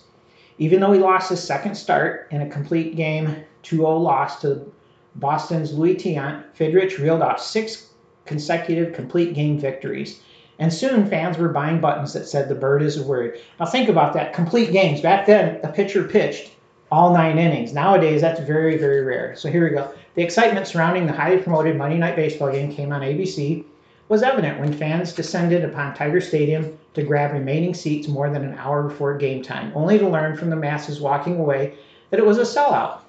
Even 0.59 0.81
though 0.81 0.91
he 0.91 1.00
lost 1.00 1.29
his 1.29 1.41
second 1.41 1.73
start 1.75 2.27
in 2.31 2.41
a 2.41 2.50
complete 2.50 2.95
game 2.95 3.44
2 3.63 3.77
0 3.77 3.97
loss 3.97 4.41
to 4.41 4.71
Boston's 5.15 5.73
Luis 5.73 6.01
Tiant, 6.01 6.44
Fidrych 6.56 7.00
reeled 7.00 7.21
off 7.21 7.41
six 7.41 7.88
consecutive 8.25 8.94
complete 8.94 9.33
game 9.33 9.57
victories. 9.57 10.21
And 10.59 10.71
soon 10.71 11.09
fans 11.09 11.38
were 11.38 11.50
buying 11.50 11.79
buttons 11.79 12.11
that 12.13 12.27
said 12.27 12.50
the 12.50 12.56
bird 12.56 12.81
is 12.83 12.97
a 12.97 13.03
word. 13.03 13.39
Now 13.59 13.65
think 13.65 13.88
about 13.88 14.13
that. 14.13 14.33
Complete 14.33 14.73
games. 14.73 15.00
Back 15.00 15.25
then, 15.25 15.59
a 15.63 15.69
pitcher 15.69 16.03
pitched 16.03 16.51
all 16.91 17.13
nine 17.13 17.38
innings. 17.38 17.73
Nowadays, 17.73 18.19
that's 18.19 18.41
very, 18.41 18.77
very 18.77 19.01
rare. 19.01 19.35
So 19.38 19.50
here 19.50 19.63
we 19.63 19.69
go. 19.69 19.94
The 20.15 20.23
excitement 20.23 20.67
surrounding 20.67 21.05
the 21.05 21.13
highly 21.13 21.38
promoted 21.38 21.77
Monday 21.77 21.97
Night 21.97 22.17
Baseball 22.17 22.51
game 22.51 22.73
came 22.73 22.91
on 22.91 23.01
ABC 23.01 23.63
was 24.09 24.23
evident 24.23 24.59
when 24.59 24.73
fans 24.73 25.13
descended 25.13 25.63
upon 25.63 25.94
Tiger 25.94 26.19
Stadium 26.19 26.77
to 26.95 27.03
grab 27.03 27.31
remaining 27.31 27.75
seats 27.75 28.07
more 28.07 28.29
than 28.29 28.44
an 28.44 28.57
hour 28.57 28.83
before 28.83 29.15
game 29.15 29.44
time, 29.44 29.71
only 29.75 30.00
to 30.00 30.09
learn 30.09 30.35
from 30.35 30.50
the 30.50 30.56
masses 30.56 31.00
walking 31.00 31.39
away 31.39 31.75
that 32.09 32.19
it 32.19 32.25
was 32.25 32.39
a 32.39 32.41
sellout. 32.41 33.01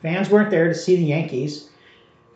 Fans 0.00 0.30
weren't 0.30 0.50
there 0.50 0.66
to 0.66 0.74
see 0.74 0.96
the 0.96 1.04
Yankees 1.04 1.68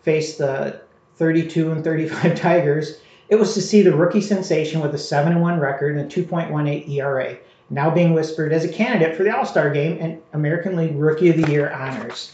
face 0.02 0.36
the 0.36 0.82
32 1.16 1.72
and 1.72 1.82
35 1.82 2.34
Tigers. 2.40 3.00
It 3.30 3.36
was 3.36 3.54
to 3.54 3.62
see 3.62 3.82
the 3.82 3.96
rookie 3.96 4.20
sensation 4.20 4.80
with 4.80 4.94
a 4.94 4.98
7 4.98 5.40
1 5.40 5.58
record 5.58 5.96
and 5.96 6.12
a 6.12 6.22
2.18 6.22 6.88
ERA, 6.90 7.36
now 7.70 7.90
being 7.90 8.12
whispered 8.12 8.52
as 8.52 8.64
a 8.64 8.68
candidate 8.68 9.16
for 9.16 9.22
the 9.22 9.34
All 9.34 9.46
Star 9.46 9.70
game 9.70 9.96
and 10.00 10.20
American 10.34 10.76
League 10.76 10.96
Rookie 10.96 11.30
of 11.30 11.40
the 11.40 11.50
Year 11.50 11.70
honors. 11.70 12.32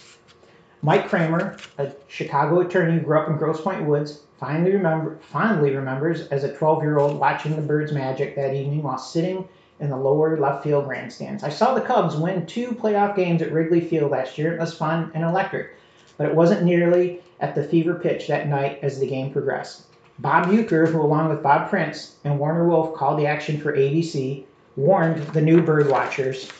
Mike 0.83 1.09
Kramer, 1.09 1.57
a 1.79 1.93
Chicago 2.09 2.61
attorney 2.61 2.99
who 2.99 3.00
grew 3.00 3.19
up 3.19 3.29
in 3.29 3.37
Grosse 3.37 3.61
Pointe 3.61 3.87
Woods, 3.87 4.24
fondly, 4.38 4.73
remember, 4.73 5.19
fondly 5.31 5.75
remembers 5.75 6.29
as 6.29 6.45
a 6.45 6.55
12 6.55 6.83
year 6.83 6.99
old 6.99 7.19
watching 7.19 7.57
the 7.57 7.62
Birds' 7.62 7.93
magic 7.93 8.37
that 8.37 8.55
evening 8.55 8.83
while 8.83 8.99
sitting 8.99 9.49
in 9.81 9.91
the 9.91 9.97
lower 9.97 10.38
left 10.38 10.62
field 10.62 10.87
grandstands. 10.87 11.43
I 11.43 11.49
saw 11.49 11.75
the 11.75 11.81
Cubs 11.81 12.17
win 12.17 12.47
two 12.47 12.73
playoff 12.73 13.17
games 13.17 13.43
at 13.43 13.53
Wrigley 13.53 13.81
Field 13.81 14.11
last 14.11 14.38
year. 14.38 14.55
It 14.55 14.61
was 14.61 14.76
fun 14.76 15.11
and 15.14 15.25
electric, 15.25 15.76
but 16.17 16.26
it 16.26 16.35
wasn't 16.35 16.62
nearly 16.62 17.21
at 17.41 17.55
the 17.55 17.64
fever 17.64 17.95
pitch 17.95 18.29
that 18.29 18.49
night 18.49 18.79
as 18.83 18.99
the 18.99 19.07
game 19.07 19.33
progressed. 19.33 19.83
Bob 20.21 20.47
Uecker, 20.47 20.91
who 20.91 21.03
along 21.03 21.29
with 21.29 21.43
Bob 21.43 21.69
Prince 21.69 22.17
and 22.25 22.38
Warner 22.38 22.69
Wolf 22.69 22.95
called 22.95 23.19
the 23.19 23.26
action 23.26 23.59
for 23.61 23.76
ABC, 23.76 24.45
warned 24.76 25.19
the 25.29 25.41
new 25.41 25.61
bird 25.61 25.91
watchers. 25.91 26.50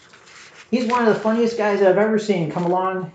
He's 0.71 0.91
one 0.91 1.07
of 1.07 1.15
the 1.15 1.21
funniest 1.21 1.57
guys 1.57 1.81
I've 1.81 1.99
ever 1.99 2.19
seen 2.19 2.51
come 2.51 2.65
along 2.65 3.13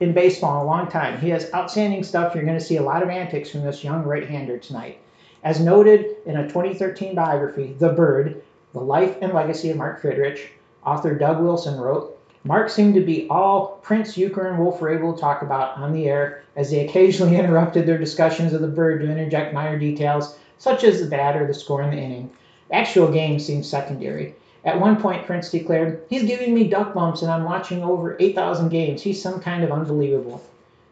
in 0.00 0.12
baseball 0.12 0.60
in 0.60 0.66
a 0.66 0.70
long 0.70 0.88
time. 0.88 1.18
He 1.20 1.30
has 1.30 1.52
outstanding 1.54 2.02
stuff. 2.02 2.34
You're 2.34 2.44
going 2.44 2.58
to 2.58 2.64
see 2.64 2.76
a 2.76 2.82
lot 2.82 3.02
of 3.02 3.08
antics 3.08 3.50
from 3.50 3.62
this 3.62 3.82
young 3.82 4.04
right-hander 4.04 4.58
tonight. 4.58 5.00
As 5.42 5.60
noted 5.60 6.16
in 6.26 6.36
a 6.36 6.48
2013 6.48 7.14
biography, 7.14 7.74
The 7.78 7.90
Bird, 7.90 8.42
The 8.72 8.80
Life 8.80 9.16
and 9.22 9.32
Legacy 9.32 9.70
of 9.70 9.76
Mark 9.76 10.02
Fidrych, 10.02 10.40
author 10.84 11.14
Doug 11.14 11.42
Wilson 11.42 11.80
wrote, 11.80 12.18
Mark 12.44 12.70
seemed 12.70 12.94
to 12.94 13.00
be 13.00 13.26
all 13.28 13.80
Prince, 13.82 14.16
Uecker, 14.16 14.48
and 14.48 14.58
Wolf 14.58 14.80
were 14.80 14.96
able 14.96 15.12
to 15.12 15.20
talk 15.20 15.42
about 15.42 15.76
on 15.78 15.92
the 15.92 16.08
air 16.08 16.44
as 16.54 16.70
they 16.70 16.86
occasionally 16.86 17.36
interrupted 17.38 17.86
their 17.86 17.98
discussions 17.98 18.52
of 18.52 18.60
the 18.60 18.68
bird 18.68 19.00
to 19.00 19.10
interject 19.10 19.52
minor 19.52 19.78
details 19.78 20.38
such 20.58 20.84
as 20.84 21.00
the 21.00 21.06
bat 21.06 21.36
or 21.36 21.46
the 21.46 21.54
score 21.54 21.82
in 21.82 21.90
the 21.90 21.96
inning. 21.96 22.30
Actual 22.72 23.10
game 23.10 23.38
seemed 23.38 23.66
secondary. 23.66 24.34
At 24.66 24.80
one 24.80 25.00
point, 25.00 25.26
Prince 25.26 25.48
declared, 25.50 26.02
He's 26.10 26.24
giving 26.24 26.52
me 26.52 26.64
duck 26.66 26.92
bumps 26.92 27.22
and 27.22 27.30
I'm 27.30 27.44
watching 27.44 27.84
over 27.84 28.16
8,000 28.18 28.68
games. 28.68 29.00
He's 29.00 29.22
some 29.22 29.40
kind 29.40 29.62
of 29.62 29.70
unbelievable. 29.70 30.42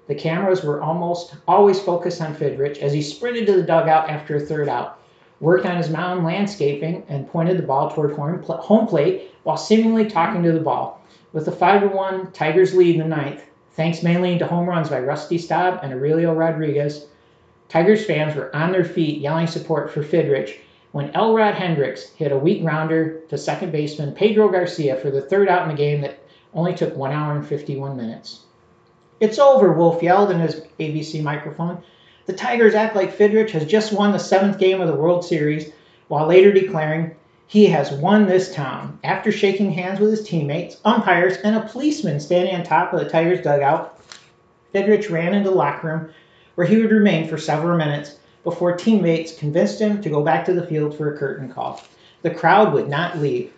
The 0.06 0.14
cameras 0.14 0.62
were 0.62 0.80
almost 0.80 1.34
always 1.48 1.80
focused 1.80 2.22
on 2.22 2.36
Fidrych 2.36 2.78
as 2.78 2.92
he 2.92 3.02
sprinted 3.02 3.46
to 3.46 3.54
the 3.54 3.64
dugout 3.64 4.08
after 4.08 4.36
a 4.36 4.40
third 4.40 4.68
out. 4.68 5.00
worked 5.40 5.66
on 5.66 5.76
his 5.76 5.90
mound 5.90 6.24
landscaping, 6.24 7.02
and 7.08 7.28
pointed 7.28 7.58
the 7.58 7.64
ball 7.64 7.90
toward 7.90 8.12
home 8.12 8.86
plate 8.86 9.32
while 9.42 9.56
seemingly 9.56 10.08
talking 10.08 10.44
to 10.44 10.52
the 10.52 10.60
ball. 10.60 11.02
With 11.32 11.48
a 11.48 11.52
5 11.52 11.90
1 11.90 12.30
Tigers 12.30 12.76
lead 12.76 12.94
in 12.94 13.02
the 13.02 13.08
ninth, 13.08 13.42
thanks 13.72 14.04
mainly 14.04 14.38
to 14.38 14.46
home 14.46 14.68
runs 14.68 14.88
by 14.88 15.00
Rusty 15.00 15.36
Staub 15.36 15.80
and 15.82 15.92
Aurelio 15.92 16.32
Rodriguez, 16.32 17.06
Tigers 17.68 18.06
fans 18.06 18.36
were 18.36 18.54
on 18.54 18.70
their 18.70 18.84
feet 18.84 19.20
yelling 19.20 19.48
support 19.48 19.90
for 19.90 20.04
Fidrych 20.04 20.58
when 20.94 21.10
Elrod 21.10 21.56
Hendricks 21.56 22.10
hit 22.10 22.30
a 22.30 22.38
weak 22.38 22.62
rounder 22.62 23.18
to 23.28 23.36
second 23.36 23.72
baseman 23.72 24.14
Pedro 24.14 24.48
Garcia 24.48 24.94
for 24.94 25.10
the 25.10 25.22
third 25.22 25.48
out 25.48 25.62
in 25.62 25.68
the 25.68 25.74
game 25.74 26.02
that 26.02 26.20
only 26.54 26.72
took 26.72 26.94
1 26.94 27.10
hour 27.10 27.34
and 27.34 27.44
51 27.44 27.96
minutes. 27.96 28.42
It's 29.18 29.40
over, 29.40 29.72
Wolf 29.72 30.04
yelled 30.04 30.30
in 30.30 30.38
his 30.38 30.60
ABC 30.78 31.20
microphone. 31.20 31.82
The 32.26 32.32
Tigers 32.32 32.76
act 32.76 32.94
like 32.94 33.12
Fidrych 33.12 33.50
has 33.50 33.66
just 33.66 33.92
won 33.92 34.12
the 34.12 34.20
seventh 34.20 34.60
game 34.60 34.80
of 34.80 34.86
the 34.86 34.94
World 34.94 35.24
Series, 35.24 35.72
while 36.06 36.28
later 36.28 36.52
declaring, 36.52 37.16
he 37.48 37.66
has 37.66 37.90
won 37.90 38.26
this 38.26 38.54
town. 38.54 39.00
After 39.02 39.32
shaking 39.32 39.72
hands 39.72 39.98
with 39.98 40.10
his 40.10 40.24
teammates, 40.24 40.80
umpires, 40.84 41.38
and 41.38 41.56
a 41.56 41.66
policeman 41.66 42.20
standing 42.20 42.54
on 42.54 42.62
top 42.62 42.92
of 42.92 43.00
the 43.00 43.10
Tigers 43.10 43.42
dugout, 43.42 44.00
Fidrych 44.72 45.10
ran 45.10 45.34
into 45.34 45.50
the 45.50 45.56
locker 45.56 45.88
room 45.88 46.10
where 46.54 46.68
he 46.68 46.76
would 46.76 46.92
remain 46.92 47.26
for 47.26 47.36
several 47.36 47.76
minutes 47.76 48.14
before 48.44 48.76
teammates 48.76 49.36
convinced 49.36 49.80
him 49.80 50.00
to 50.02 50.10
go 50.10 50.22
back 50.22 50.44
to 50.44 50.52
the 50.52 50.66
field 50.66 50.96
for 50.96 51.12
a 51.12 51.18
curtain 51.18 51.52
call. 51.52 51.82
The 52.22 52.30
crowd 52.30 52.72
would 52.72 52.88
not 52.88 53.18
leave. 53.18 53.52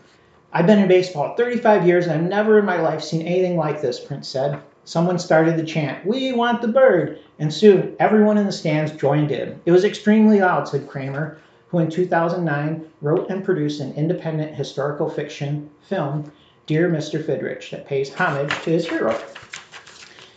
I've 0.52 0.66
been 0.66 0.78
in 0.78 0.88
baseball 0.88 1.36
35 1.36 1.86
years 1.86 2.06
and 2.06 2.14
I've 2.14 2.30
never 2.30 2.58
in 2.58 2.64
my 2.64 2.80
life 2.80 3.02
seen 3.02 3.26
anything 3.26 3.56
like 3.56 3.82
this, 3.82 4.00
Prince 4.00 4.28
said. 4.28 4.60
Someone 4.84 5.18
started 5.18 5.56
the 5.56 5.64
chant, 5.64 6.06
We 6.06 6.32
want 6.32 6.62
the 6.62 6.68
bird! 6.68 7.18
And 7.38 7.52
soon 7.52 7.96
everyone 7.98 8.38
in 8.38 8.46
the 8.46 8.52
stands 8.52 8.92
joined 8.92 9.32
in. 9.32 9.60
It 9.66 9.72
was 9.72 9.84
extremely 9.84 10.40
loud, 10.40 10.68
said 10.68 10.88
Kramer, 10.88 11.38
who 11.68 11.80
in 11.80 11.90
2009 11.90 12.86
wrote 13.02 13.28
and 13.28 13.44
produced 13.44 13.80
an 13.80 13.92
independent 13.94 14.54
historical 14.54 15.10
fiction 15.10 15.68
film, 15.88 16.30
Dear 16.66 16.88
Mr. 16.88 17.22
Fidrych, 17.22 17.70
that 17.70 17.86
pays 17.86 18.14
homage 18.14 18.54
to 18.62 18.70
his 18.70 18.88
hero. 18.88 19.20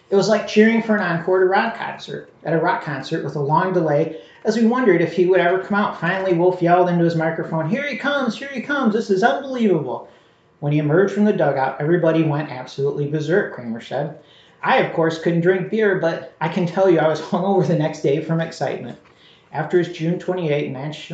It 0.10 0.16
was 0.16 0.28
like 0.28 0.48
cheering 0.48 0.82
for 0.82 0.96
an 0.96 1.04
encore 1.04 1.42
at 1.42 1.46
a 1.46 1.50
rock 1.50 1.76
concert, 1.76 2.32
at 2.44 2.54
a 2.54 2.58
rock 2.58 2.84
concert 2.84 3.24
with 3.24 3.36
a 3.36 3.40
long 3.40 3.74
delay 3.74 4.20
as 4.44 4.56
we 4.56 4.66
wondered 4.66 5.02
if 5.02 5.14
he 5.14 5.26
would 5.26 5.40
ever 5.40 5.60
come 5.60 5.78
out. 5.78 6.00
Finally, 6.00 6.34
Wolf 6.34 6.62
yelled 6.62 6.90
into 6.90 7.04
his 7.04 7.16
microphone, 7.16 7.70
Here 7.70 7.88
he 7.88 7.98
comes, 7.98 8.38
here 8.38 8.50
he 8.50 8.62
comes, 8.62 8.94
this 8.94 9.10
is 9.10 9.24
unbelievable. 9.24 10.10
When 10.60 10.74
he 10.74 10.80
emerged 10.80 11.14
from 11.14 11.26
the 11.26 11.34
dugout, 11.34 11.80
everybody 11.80 12.24
went 12.24 12.52
absolutely 12.52 13.10
berserk, 13.10 13.54
Kramer 13.54 13.82
said. 13.82 14.20
I, 14.62 14.78
of 14.78 14.94
course, 14.94 15.22
couldn't 15.22 15.42
drink 15.42 15.72
beer, 15.72 16.00
but 16.00 16.34
I 16.42 16.50
can 16.50 16.66
tell 16.66 16.90
you 16.90 17.00
I 17.00 17.08
was 17.08 17.22
hungover 17.22 17.66
the 17.66 17.78
next 17.78 18.02
day 18.02 18.22
from 18.22 18.42
excitement. 18.42 18.98
After 19.52 19.80
his 19.80 19.98
June 19.98 20.20
28 20.20 20.72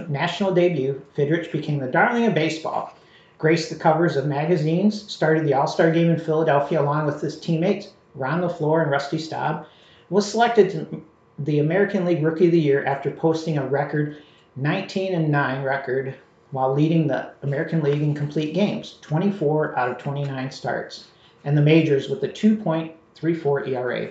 national 0.09 0.53
debut, 0.53 1.01
Fidrych 1.15 1.51
became 1.51 1.79
the 1.79 1.87
darling 1.87 2.25
of 2.25 2.33
baseball, 2.33 2.93
graced 3.37 3.69
the 3.69 3.75
covers 3.75 4.17
of 4.17 4.25
magazines, 4.25 5.09
started 5.11 5.45
the 5.45 5.53
All 5.53 5.67
Star 5.67 5.91
game 5.91 6.09
in 6.09 6.19
Philadelphia 6.19 6.81
along 6.81 7.05
with 7.05 7.21
his 7.21 7.39
teammates, 7.39 7.89
Ron 8.13 8.41
LeFlore 8.41 8.81
and 8.81 8.91
Rusty 8.91 9.19
Staub, 9.19 9.65
was 10.09 10.29
selected 10.29 10.69
to 10.71 11.01
the 11.39 11.59
American 11.59 12.05
League 12.05 12.23
Rookie 12.23 12.45
of 12.45 12.51
the 12.51 12.59
Year 12.59 12.85
after 12.85 13.11
posting 13.11 13.57
a 13.57 13.67
record 13.67 14.17
19 14.55 15.13
and 15.13 15.29
9 15.29 15.63
record 15.63 16.15
while 16.51 16.73
leading 16.73 17.07
the 17.07 17.31
American 17.43 17.81
League 17.81 18.01
in 18.01 18.13
complete 18.13 18.53
games, 18.53 18.97
24 19.01 19.77
out 19.77 19.91
of 19.91 19.97
29 19.97 20.49
starts, 20.51 21.05
and 21.43 21.57
the 21.57 21.61
majors 21.61 22.07
with 22.07 22.23
a 22.23 22.29
2.34 22.29 23.67
ERA. 23.67 24.09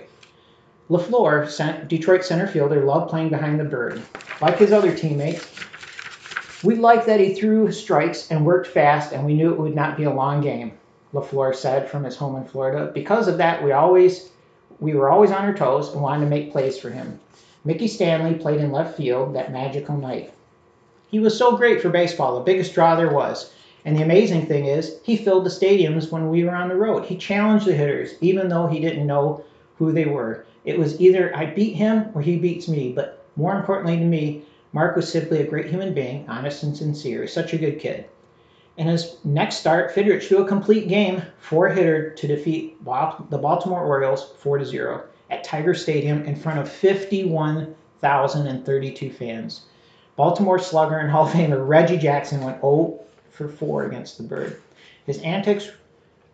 LeFlore, 0.89 1.87
Detroit 1.87 2.23
center 2.23 2.45
fielder, 2.45 2.83
loved 2.85 3.09
playing 3.09 3.29
behind 3.29 3.59
the 3.59 3.63
bird. 3.63 4.03
Like 4.39 4.59
his 4.59 4.71
other 4.71 4.95
teammates, 4.95 5.49
we 6.63 6.75
liked 6.75 7.07
that 7.07 7.19
he 7.19 7.33
threw 7.33 7.71
strikes 7.71 8.29
and 8.29 8.45
worked 8.45 8.67
fast, 8.67 9.11
and 9.11 9.25
we 9.25 9.33
knew 9.33 9.51
it 9.51 9.59
would 9.59 9.73
not 9.73 9.97
be 9.97 10.03
a 10.03 10.13
long 10.13 10.41
game. 10.41 10.73
LeFlore 11.13 11.55
said 11.55 11.89
from 11.89 12.03
his 12.03 12.15
home 12.15 12.35
in 12.35 12.45
Florida. 12.45 12.91
Because 12.93 13.27
of 13.27 13.37
that, 13.37 13.63
we 13.63 13.71
always 13.71 14.29
we 14.79 14.93
were 14.93 15.09
always 15.09 15.31
on 15.31 15.45
our 15.45 15.53
toes 15.53 15.91
and 15.93 16.01
wanted 16.01 16.25
to 16.25 16.29
make 16.29 16.51
plays 16.51 16.77
for 16.77 16.89
him. 16.89 17.19
Mickey 17.63 17.87
Stanley 17.87 18.35
played 18.35 18.59
in 18.59 18.71
left 18.71 18.97
field 18.97 19.33
that 19.35 19.51
magical 19.51 19.97
night. 19.97 20.31
He 21.09 21.19
was 21.19 21.37
so 21.37 21.57
great 21.57 21.81
for 21.81 21.89
baseball, 21.89 22.35
the 22.35 22.43
biggest 22.43 22.73
draw 22.73 22.95
there 22.95 23.13
was. 23.13 23.51
And 23.85 23.95
the 23.95 24.03
amazing 24.03 24.47
thing 24.47 24.65
is, 24.65 24.97
he 25.03 25.15
filled 25.15 25.45
the 25.45 25.49
stadiums 25.49 26.11
when 26.11 26.29
we 26.29 26.43
were 26.43 26.55
on 26.55 26.69
the 26.69 26.75
road. 26.75 27.05
He 27.05 27.17
challenged 27.17 27.65
the 27.65 27.73
hitters, 27.73 28.15
even 28.21 28.49
though 28.49 28.67
he 28.67 28.79
didn't 28.79 29.07
know 29.07 29.43
who 29.77 29.91
they 29.91 30.05
were. 30.05 30.45
It 30.63 30.79
was 30.79 30.99
either 30.99 31.35
I 31.35 31.45
beat 31.45 31.75
him 31.75 32.09
or 32.13 32.21
he 32.21 32.37
beats 32.37 32.67
me. 32.67 32.91
But 32.91 33.23
more 33.35 33.55
importantly 33.55 33.97
to 33.97 34.05
me, 34.05 34.43
Mark 34.73 34.95
was 34.95 35.11
simply 35.11 35.41
a 35.41 35.47
great 35.47 35.67
human 35.67 35.93
being, 35.93 36.27
honest 36.27 36.63
and 36.63 36.75
sincere. 36.75 37.27
Such 37.27 37.53
a 37.53 37.57
good 37.57 37.79
kid. 37.79 38.05
In 38.77 38.87
his 38.87 39.15
next 39.23 39.57
start, 39.57 39.93
Fidrych 39.95 40.23
threw 40.23 40.39
a 40.39 40.47
complete 40.47 40.89
game, 40.89 41.21
four 41.39 41.69
hitter 41.69 42.09
to 42.11 42.27
defeat 42.27 42.77
the 42.83 43.37
Baltimore 43.37 43.85
Orioles 43.85 44.33
4 44.39 44.65
0 44.65 45.03
at 45.29 45.45
Tiger 45.45 45.73
Stadium 45.73 46.25
in 46.25 46.35
front 46.35 46.59
of 46.59 46.69
51,032 46.69 49.11
fans. 49.11 49.61
Baltimore 50.17 50.59
slugger 50.59 50.97
and 50.97 51.09
Hall 51.09 51.25
of 51.25 51.31
Famer 51.31 51.65
Reggie 51.65 51.97
Jackson 51.97 52.43
went 52.43 52.59
0 52.61 52.99
for 53.31 53.47
4 53.47 53.85
against 53.85 54.17
the 54.17 54.23
Bird. 54.23 54.61
His 55.05 55.21
antics 55.21 55.69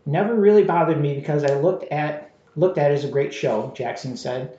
never 0.06 0.34
really 0.34 0.64
bothered 0.64 1.00
me 1.00 1.14
because 1.14 1.44
I 1.44 1.60
looked 1.60 1.92
at 1.92 2.32
looked 2.56 2.78
at 2.78 2.92
it 2.92 2.96
as 2.96 3.06
a 3.06 3.10
great 3.10 3.34
show, 3.34 3.72
Jackson 3.76 4.18
said. 4.18 4.58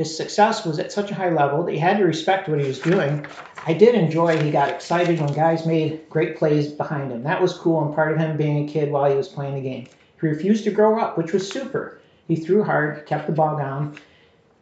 His 0.00 0.16
success 0.16 0.64
was 0.64 0.78
at 0.78 0.90
such 0.90 1.10
a 1.10 1.14
high 1.14 1.28
level 1.28 1.62
that 1.62 1.72
he 1.72 1.78
had 1.78 1.98
to 1.98 2.06
respect 2.06 2.48
what 2.48 2.58
he 2.58 2.66
was 2.66 2.78
doing. 2.78 3.26
I 3.66 3.74
did 3.74 3.94
enjoy 3.94 4.38
he 4.38 4.50
got 4.50 4.70
excited 4.70 5.20
when 5.20 5.34
guys 5.34 5.66
made 5.66 6.08
great 6.08 6.38
plays 6.38 6.68
behind 6.68 7.12
him. 7.12 7.22
That 7.22 7.42
was 7.42 7.58
cool 7.58 7.84
and 7.84 7.94
part 7.94 8.10
of 8.10 8.16
him 8.16 8.38
being 8.38 8.64
a 8.64 8.72
kid 8.72 8.90
while 8.90 9.10
he 9.10 9.14
was 9.14 9.28
playing 9.28 9.56
the 9.56 9.60
game. 9.60 9.88
He 10.18 10.26
refused 10.26 10.64
to 10.64 10.70
grow 10.70 10.98
up, 10.98 11.18
which 11.18 11.34
was 11.34 11.46
super. 11.46 12.00
He 12.28 12.36
threw 12.36 12.64
hard, 12.64 13.04
kept 13.04 13.26
the 13.26 13.34
ball 13.34 13.58
down, 13.58 13.94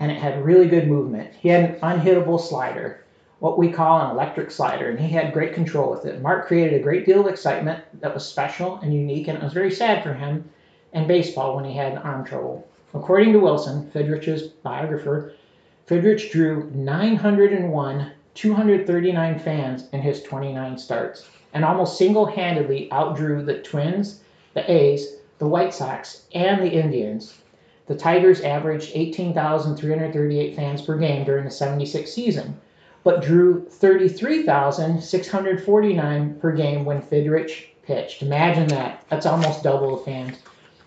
and 0.00 0.11
it 0.11 0.18
had 0.18 0.45
really 0.45 0.66
good 0.66 0.88
movement. 0.88 1.33
He 1.35 1.50
had 1.50 1.71
an 1.71 1.80
unhittable 1.83 2.40
slider, 2.40 3.04
what 3.38 3.61
we 3.61 3.71
call 3.71 4.00
an 4.00 4.11
electric 4.11 4.50
slider, 4.50 4.90
and 4.90 4.99
he 4.99 5.09
had 5.09 5.33
great 5.33 5.54
control 5.54 5.88
with 5.88 6.04
it. 6.04 6.21
Mark 6.21 6.49
created 6.49 6.80
a 6.80 6.83
great 6.83 7.07
deal 7.07 7.21
of 7.21 7.28
excitement 7.28 7.85
that 8.00 8.12
was 8.12 8.26
special 8.26 8.78
and 8.78 8.92
unique, 8.92 9.28
and 9.28 9.38
it 9.38 9.45
was 9.45 9.52
very 9.52 9.71
sad 9.71 10.02
for 10.02 10.14
him 10.14 10.50
in 10.92 11.07
baseball 11.07 11.54
when 11.54 11.64
he 11.64 11.75
had 11.75 11.97
arm 11.97 12.25
trouble. 12.25 12.68
According 12.95 13.35
to 13.35 13.40
Wilson, 13.40 13.90
Fidrych's 13.95 14.49
biographer, 14.49 15.35
Fidrych 15.87 16.30
drew 16.30 16.71
901 16.75 18.12
239 18.35 19.38
fans 19.40 19.88
in 19.92 20.00
his 20.00 20.23
29 20.23 20.78
starts 20.78 21.28
and 21.52 21.64
almost 21.64 21.99
single 21.99 22.26
handedly 22.26 22.88
outdrew 22.92 23.45
the 23.45 23.59
Twins, 23.59 24.21
the 24.54 24.71
A's, 24.71 25.16
the 25.38 25.47
White 25.47 25.75
Sox, 25.75 26.23
and 26.35 26.62
the 26.62 26.71
Indians. 26.71 27.38
The 27.87 27.97
Tigers 27.97 28.42
averaged 28.42 28.92
18,338 28.95 30.57
fans 30.57 30.83
per 30.83 30.99
game 30.99 31.25
during 31.25 31.45
the 31.45 31.50
76 31.50 32.12
season, 32.12 32.61
but 33.02 33.23
drew 33.23 33.66
33,649 33.71 36.40
per 36.40 36.52
game 36.52 36.85
when 36.85 37.02
Fidrych 37.02 37.64
pitched. 37.83 38.23
Imagine 38.23 38.68
that. 38.68 39.04
That's 39.09 39.26
almost 39.26 39.62
double 39.62 39.97
the 39.97 40.04
fans. 40.04 40.37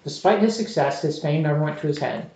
Despite 0.03 0.41
his 0.41 0.55
success, 0.55 1.01
his 1.03 1.20
fame 1.20 1.43
never 1.43 1.62
went 1.62 1.79
to 1.79 1.88
his 1.88 2.00
head. 2.00 2.29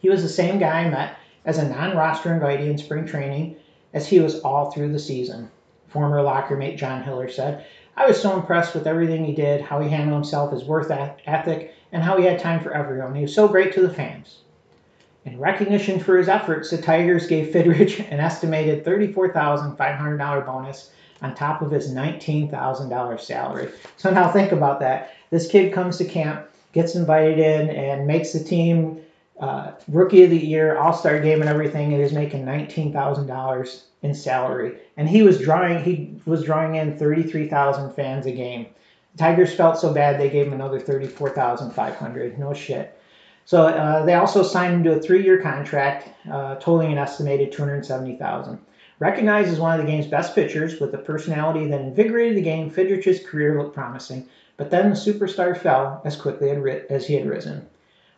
He 0.00 0.08
was 0.08 0.22
the 0.22 0.28
same 0.28 0.58
guy 0.58 0.80
I 0.80 0.88
met 0.88 1.16
as 1.44 1.58
a 1.58 1.68
non 1.68 1.96
roster 1.96 2.30
invitee 2.30 2.70
in 2.70 2.78
spring 2.78 3.04
training 3.04 3.56
as 3.92 4.08
he 4.08 4.18
was 4.18 4.40
all 4.40 4.70
through 4.70 4.92
the 4.92 4.98
season. 4.98 5.50
Former 5.88 6.22
locker 6.22 6.56
mate 6.56 6.78
John 6.78 7.02
Hiller 7.02 7.28
said, 7.28 7.66
I 7.96 8.06
was 8.06 8.20
so 8.20 8.34
impressed 8.34 8.74
with 8.74 8.86
everything 8.86 9.24
he 9.24 9.34
did, 9.34 9.60
how 9.60 9.80
he 9.80 9.88
handled 9.88 10.22
himself, 10.22 10.52
his 10.52 10.64
work 10.64 10.90
ethic, 10.90 11.74
and 11.92 12.02
how 12.02 12.16
he 12.16 12.24
had 12.24 12.38
time 12.38 12.62
for 12.62 12.72
everyone. 12.72 13.14
He 13.14 13.22
was 13.22 13.34
so 13.34 13.48
great 13.48 13.72
to 13.74 13.82
the 13.82 13.92
fans. 13.92 14.40
In 15.24 15.38
recognition 15.38 15.98
for 15.98 16.16
his 16.16 16.28
efforts, 16.28 16.70
the 16.70 16.78
Tigers 16.78 17.26
gave 17.26 17.52
Fidrych 17.52 18.00
an 18.10 18.20
estimated 18.20 18.84
$34,500 18.84 20.46
bonus 20.46 20.90
on 21.22 21.34
top 21.34 21.62
of 21.62 21.70
his 21.70 21.92
$19,000 21.92 23.20
salary. 23.20 23.70
So 23.96 24.10
now 24.10 24.30
think 24.30 24.52
about 24.52 24.80
that. 24.80 25.14
This 25.30 25.50
kid 25.50 25.72
comes 25.72 25.98
to 25.98 26.04
camp 26.04 26.48
gets 26.76 26.94
invited 26.94 27.38
in 27.38 27.70
and 27.70 28.06
makes 28.06 28.32
the 28.32 28.44
team 28.44 29.00
uh, 29.40 29.72
rookie 29.88 30.22
of 30.22 30.30
the 30.30 30.38
year, 30.38 30.76
all 30.76 30.92
star 30.92 31.18
game, 31.20 31.40
and 31.40 31.50
everything. 31.50 31.92
And 31.92 32.00
he's 32.00 32.12
making 32.12 32.44
nineteen 32.44 32.92
thousand 32.92 33.26
dollars 33.26 33.86
in 34.02 34.14
salary, 34.14 34.78
and 34.96 35.08
he 35.08 35.22
was 35.22 35.40
drawing 35.40 35.82
he 35.82 36.20
was 36.26 36.44
drawing 36.44 36.76
in 36.76 36.96
thirty 36.96 37.24
three 37.24 37.48
thousand 37.48 37.92
fans 37.94 38.26
a 38.26 38.32
game. 38.32 38.66
Tigers 39.16 39.54
felt 39.54 39.78
so 39.78 39.92
bad 39.92 40.20
they 40.20 40.28
gave 40.30 40.46
him 40.46 40.52
another 40.52 40.78
thirty 40.78 41.06
four 41.06 41.30
thousand 41.30 41.72
five 41.72 41.96
hundred. 41.96 42.38
No 42.38 42.54
shit. 42.54 42.92
So 43.46 43.66
uh, 43.68 44.04
they 44.04 44.14
also 44.14 44.42
signed 44.42 44.74
him 44.74 44.84
to 44.84 44.98
a 44.98 45.00
three 45.00 45.24
year 45.24 45.40
contract, 45.40 46.08
uh, 46.30 46.56
totaling 46.56 46.92
an 46.92 46.98
estimated 46.98 47.52
two 47.52 47.62
hundred 47.62 47.84
seventy 47.86 48.16
thousand. 48.16 48.58
Recognized 48.98 49.50
as 49.50 49.60
one 49.60 49.78
of 49.78 49.84
the 49.84 49.90
game's 49.90 50.06
best 50.06 50.34
pitchers 50.34 50.80
with 50.80 50.94
a 50.94 50.98
personality 50.98 51.66
that 51.66 51.82
invigorated 51.82 52.36
the 52.36 52.42
game, 52.42 52.70
Fidrych's 52.70 53.20
career 53.26 53.60
looked 53.60 53.74
promising. 53.74 54.26
But 54.56 54.70
then 54.70 54.90
the 54.90 54.96
superstar 54.96 55.56
fell 55.56 56.00
as 56.04 56.16
quickly 56.16 56.50
as 56.88 57.06
he 57.06 57.14
had 57.14 57.28
risen. 57.28 57.66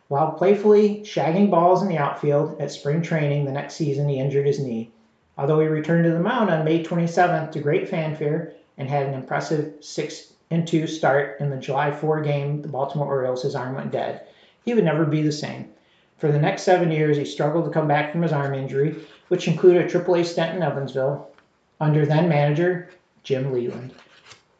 While 0.07 0.31
playfully 0.31 1.01
shagging 1.01 1.51
balls 1.51 1.81
in 1.83 1.87
the 1.89 1.97
outfield 1.97 2.59
at 2.59 2.71
spring 2.71 3.01
training 3.01 3.45
the 3.45 3.51
next 3.51 3.75
season, 3.75 4.09
he 4.09 4.19
injured 4.19 4.47
his 4.47 4.59
knee. 4.59 4.91
although 5.37 5.59
he 5.59 5.67
returned 5.67 6.03
to 6.03 6.11
the 6.11 6.19
mound 6.19 6.49
on 6.49 6.65
May 6.65 6.83
27th 6.83 7.51
to 7.51 7.59
great 7.59 7.87
fanfare 7.87 8.53
and 8.77 8.89
had 8.89 9.07
an 9.07 9.13
impressive 9.13 9.73
6 9.79 10.33
and 10.51 10.67
2 10.67 10.87
start 10.87 11.37
in 11.39 11.49
the 11.49 11.57
July 11.57 11.91
4 11.91 12.21
game, 12.21 12.61
the 12.61 12.67
Baltimore 12.67 13.07
Orioles, 13.07 13.43
his 13.43 13.55
arm 13.55 13.75
went 13.75 13.91
dead. 13.91 14.21
He 14.65 14.73
would 14.73 14.83
never 14.83 15.05
be 15.05 15.21
the 15.21 15.31
same. 15.31 15.69
For 16.17 16.31
the 16.31 16.39
next 16.39 16.63
seven 16.63 16.91
years, 16.91 17.15
he 17.15 17.23
struggled 17.23 17.65
to 17.65 17.71
come 17.71 17.87
back 17.87 18.11
from 18.11 18.21
his 18.21 18.33
arm 18.33 18.53
injury, 18.53 18.95
which 19.29 19.47
included 19.47 19.85
a 19.85 19.89
AAA 19.89 20.25
stint 20.25 20.55
in 20.55 20.63
Evansville 20.63 21.29
under 21.79 22.05
then 22.05 22.27
manager 22.27 22.89
Jim 23.23 23.53
Leyland. 23.53 23.93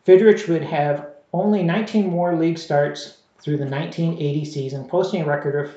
Fidrych 0.05 0.47
would 0.47 0.63
have 0.63 1.08
only 1.33 1.63
19 1.63 2.09
more 2.09 2.35
league 2.35 2.57
starts 2.57 3.17
through 3.39 3.57
the 3.57 3.65
1980 3.65 4.45
season, 4.45 4.85
posting 4.85 5.21
a 5.21 5.25
record 5.25 5.65
of 5.65 5.73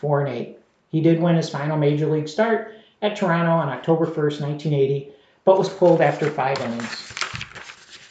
4 0.00 0.26
and 0.26 0.34
8. 0.34 0.58
He 0.90 1.00
did 1.00 1.20
win 1.20 1.36
his 1.36 1.48
final 1.48 1.76
major 1.76 2.06
league 2.06 2.28
start 2.28 2.72
at 3.02 3.16
Toronto 3.16 3.52
on 3.52 3.68
October 3.68 4.06
1st, 4.06 4.40
1980, 4.40 5.12
but 5.44 5.58
was 5.58 5.68
pulled 5.68 6.00
after 6.00 6.30
five 6.30 6.58
innings. 6.60 7.12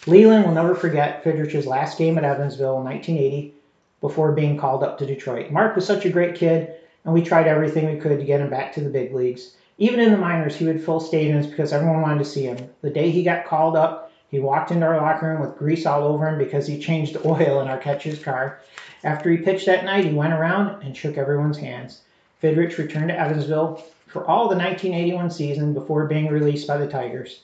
Leyland 0.07 0.45
will 0.45 0.53
never 0.53 0.75
forget 0.75 1.23
Fidrych's 1.23 1.65
last 1.65 1.97
game 1.97 2.17
at 2.17 2.23
Evansville 2.23 2.77
in 2.77 2.83
1980 2.83 3.53
before 4.01 4.31
being 4.31 4.57
called 4.57 4.83
up 4.83 4.97
to 4.99 5.05
Detroit. 5.05 5.51
Mark 5.51 5.75
was 5.75 5.85
such 5.85 6.05
a 6.05 6.11
great 6.11 6.35
kid, 6.35 6.75
and 7.03 7.13
we 7.13 7.23
tried 7.23 7.47
everything 7.47 7.91
we 7.91 7.99
could 7.99 8.19
to 8.19 8.25
get 8.25 8.41
him 8.41 8.49
back 8.49 8.73
to 8.73 8.81
the 8.81 8.89
big 8.89 9.13
leagues. 9.13 9.55
Even 9.77 9.99
in 9.99 10.11
the 10.11 10.17
minors, 10.17 10.55
he 10.55 10.65
would 10.65 10.83
fill 10.83 11.01
stadiums 11.01 11.49
because 11.49 11.73
everyone 11.73 12.01
wanted 12.01 12.19
to 12.19 12.29
see 12.29 12.43
him. 12.43 12.69
The 12.81 12.89
day 12.89 13.09
he 13.09 13.23
got 13.23 13.45
called 13.45 13.75
up, 13.75 14.04
he 14.29 14.39
walked 14.39 14.71
into 14.71 14.85
our 14.85 14.97
locker 14.97 15.27
room 15.27 15.41
with 15.41 15.57
grease 15.57 15.85
all 15.85 16.03
over 16.03 16.27
him 16.27 16.37
because 16.37 16.67
he 16.67 16.79
changed 16.79 17.17
oil 17.25 17.61
in 17.61 17.67
our 17.67 17.77
catcher's 17.77 18.23
car. 18.23 18.59
After 19.03 19.29
he 19.29 19.37
pitched 19.37 19.67
that 19.67 19.85
night, 19.85 20.05
he 20.05 20.13
went 20.13 20.33
around 20.33 20.83
and 20.83 20.95
shook 20.95 21.17
everyone's 21.17 21.57
hands. 21.57 22.01
Fidrych 22.41 22.77
returned 22.77 23.09
to 23.09 23.19
Evansville 23.19 23.83
for 24.07 24.25
all 24.25 24.49
the 24.49 24.55
1981 24.55 25.29
season 25.31 25.73
before 25.73 26.05
being 26.05 26.27
released 26.27 26.67
by 26.67 26.77
the 26.77 26.87
Tigers. 26.87 27.41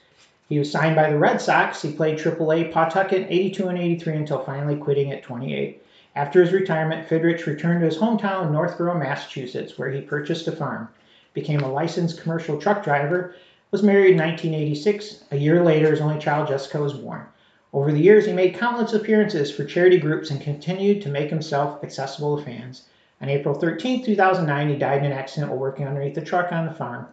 He 0.50 0.60
was 0.60 0.72
signed 0.72 0.96
by 0.96 1.10
the 1.10 1.18
Red 1.18 1.40
Sox. 1.40 1.82
He 1.82 1.94
played 1.94 2.18
AAA 2.18 2.74
Pawtucket 2.74 3.28
82 3.30 3.68
and 3.70 3.78
83 3.78 4.16
until 4.16 4.44
finally 4.44 4.76
quitting 4.76 5.12
at 5.12 5.24
28. 5.24 5.82
After 6.16 6.42
his 6.42 6.52
retirement, 6.52 7.08
Fidrych 7.08 7.46
returned 7.46 7.80
to 7.80 7.86
his 7.86 7.98
hometown, 7.98 8.52
Northborough, 8.52 9.00
Massachusetts, 9.00 9.78
where 9.78 9.90
he 9.90 10.02
purchased 10.02 10.48
a 10.48 10.52
farm, 10.52 10.90
became 11.34 11.62
a 11.62 11.72
licensed 11.72 12.22
commercial 12.22 12.60
truck 12.60 12.84
driver, 12.84 13.34
was 13.72 13.82
married 13.82 14.12
in 14.12 14.18
1986. 14.18 15.24
A 15.32 15.38
year 15.38 15.64
later, 15.64 15.92
his 15.92 16.02
only 16.02 16.20
child, 16.20 16.50
Jessica, 16.50 16.82
was 16.82 16.94
born. 16.94 17.26
Over 17.74 17.94
the 17.94 18.02
years, 18.02 18.26
he 18.26 18.34
made 18.34 18.56
countless 18.56 18.92
appearances 18.92 19.50
for 19.50 19.64
charity 19.64 19.98
groups 19.98 20.30
and 20.30 20.42
continued 20.42 21.02
to 21.02 21.10
make 21.10 21.30
himself 21.30 21.82
accessible 21.82 22.38
to 22.38 22.44
fans. 22.44 22.90
On 23.22 23.30
April 23.30 23.56
13, 23.56 24.04
2009, 24.04 24.70
he 24.70 24.76
died 24.76 25.00
in 25.00 25.06
an 25.06 25.18
accident 25.18 25.52
while 25.52 25.60
working 25.60 25.88
underneath 25.88 26.18
a 26.18 26.22
truck 26.22 26.52
on 26.52 26.66
the 26.66 26.74
farm. 26.74 27.08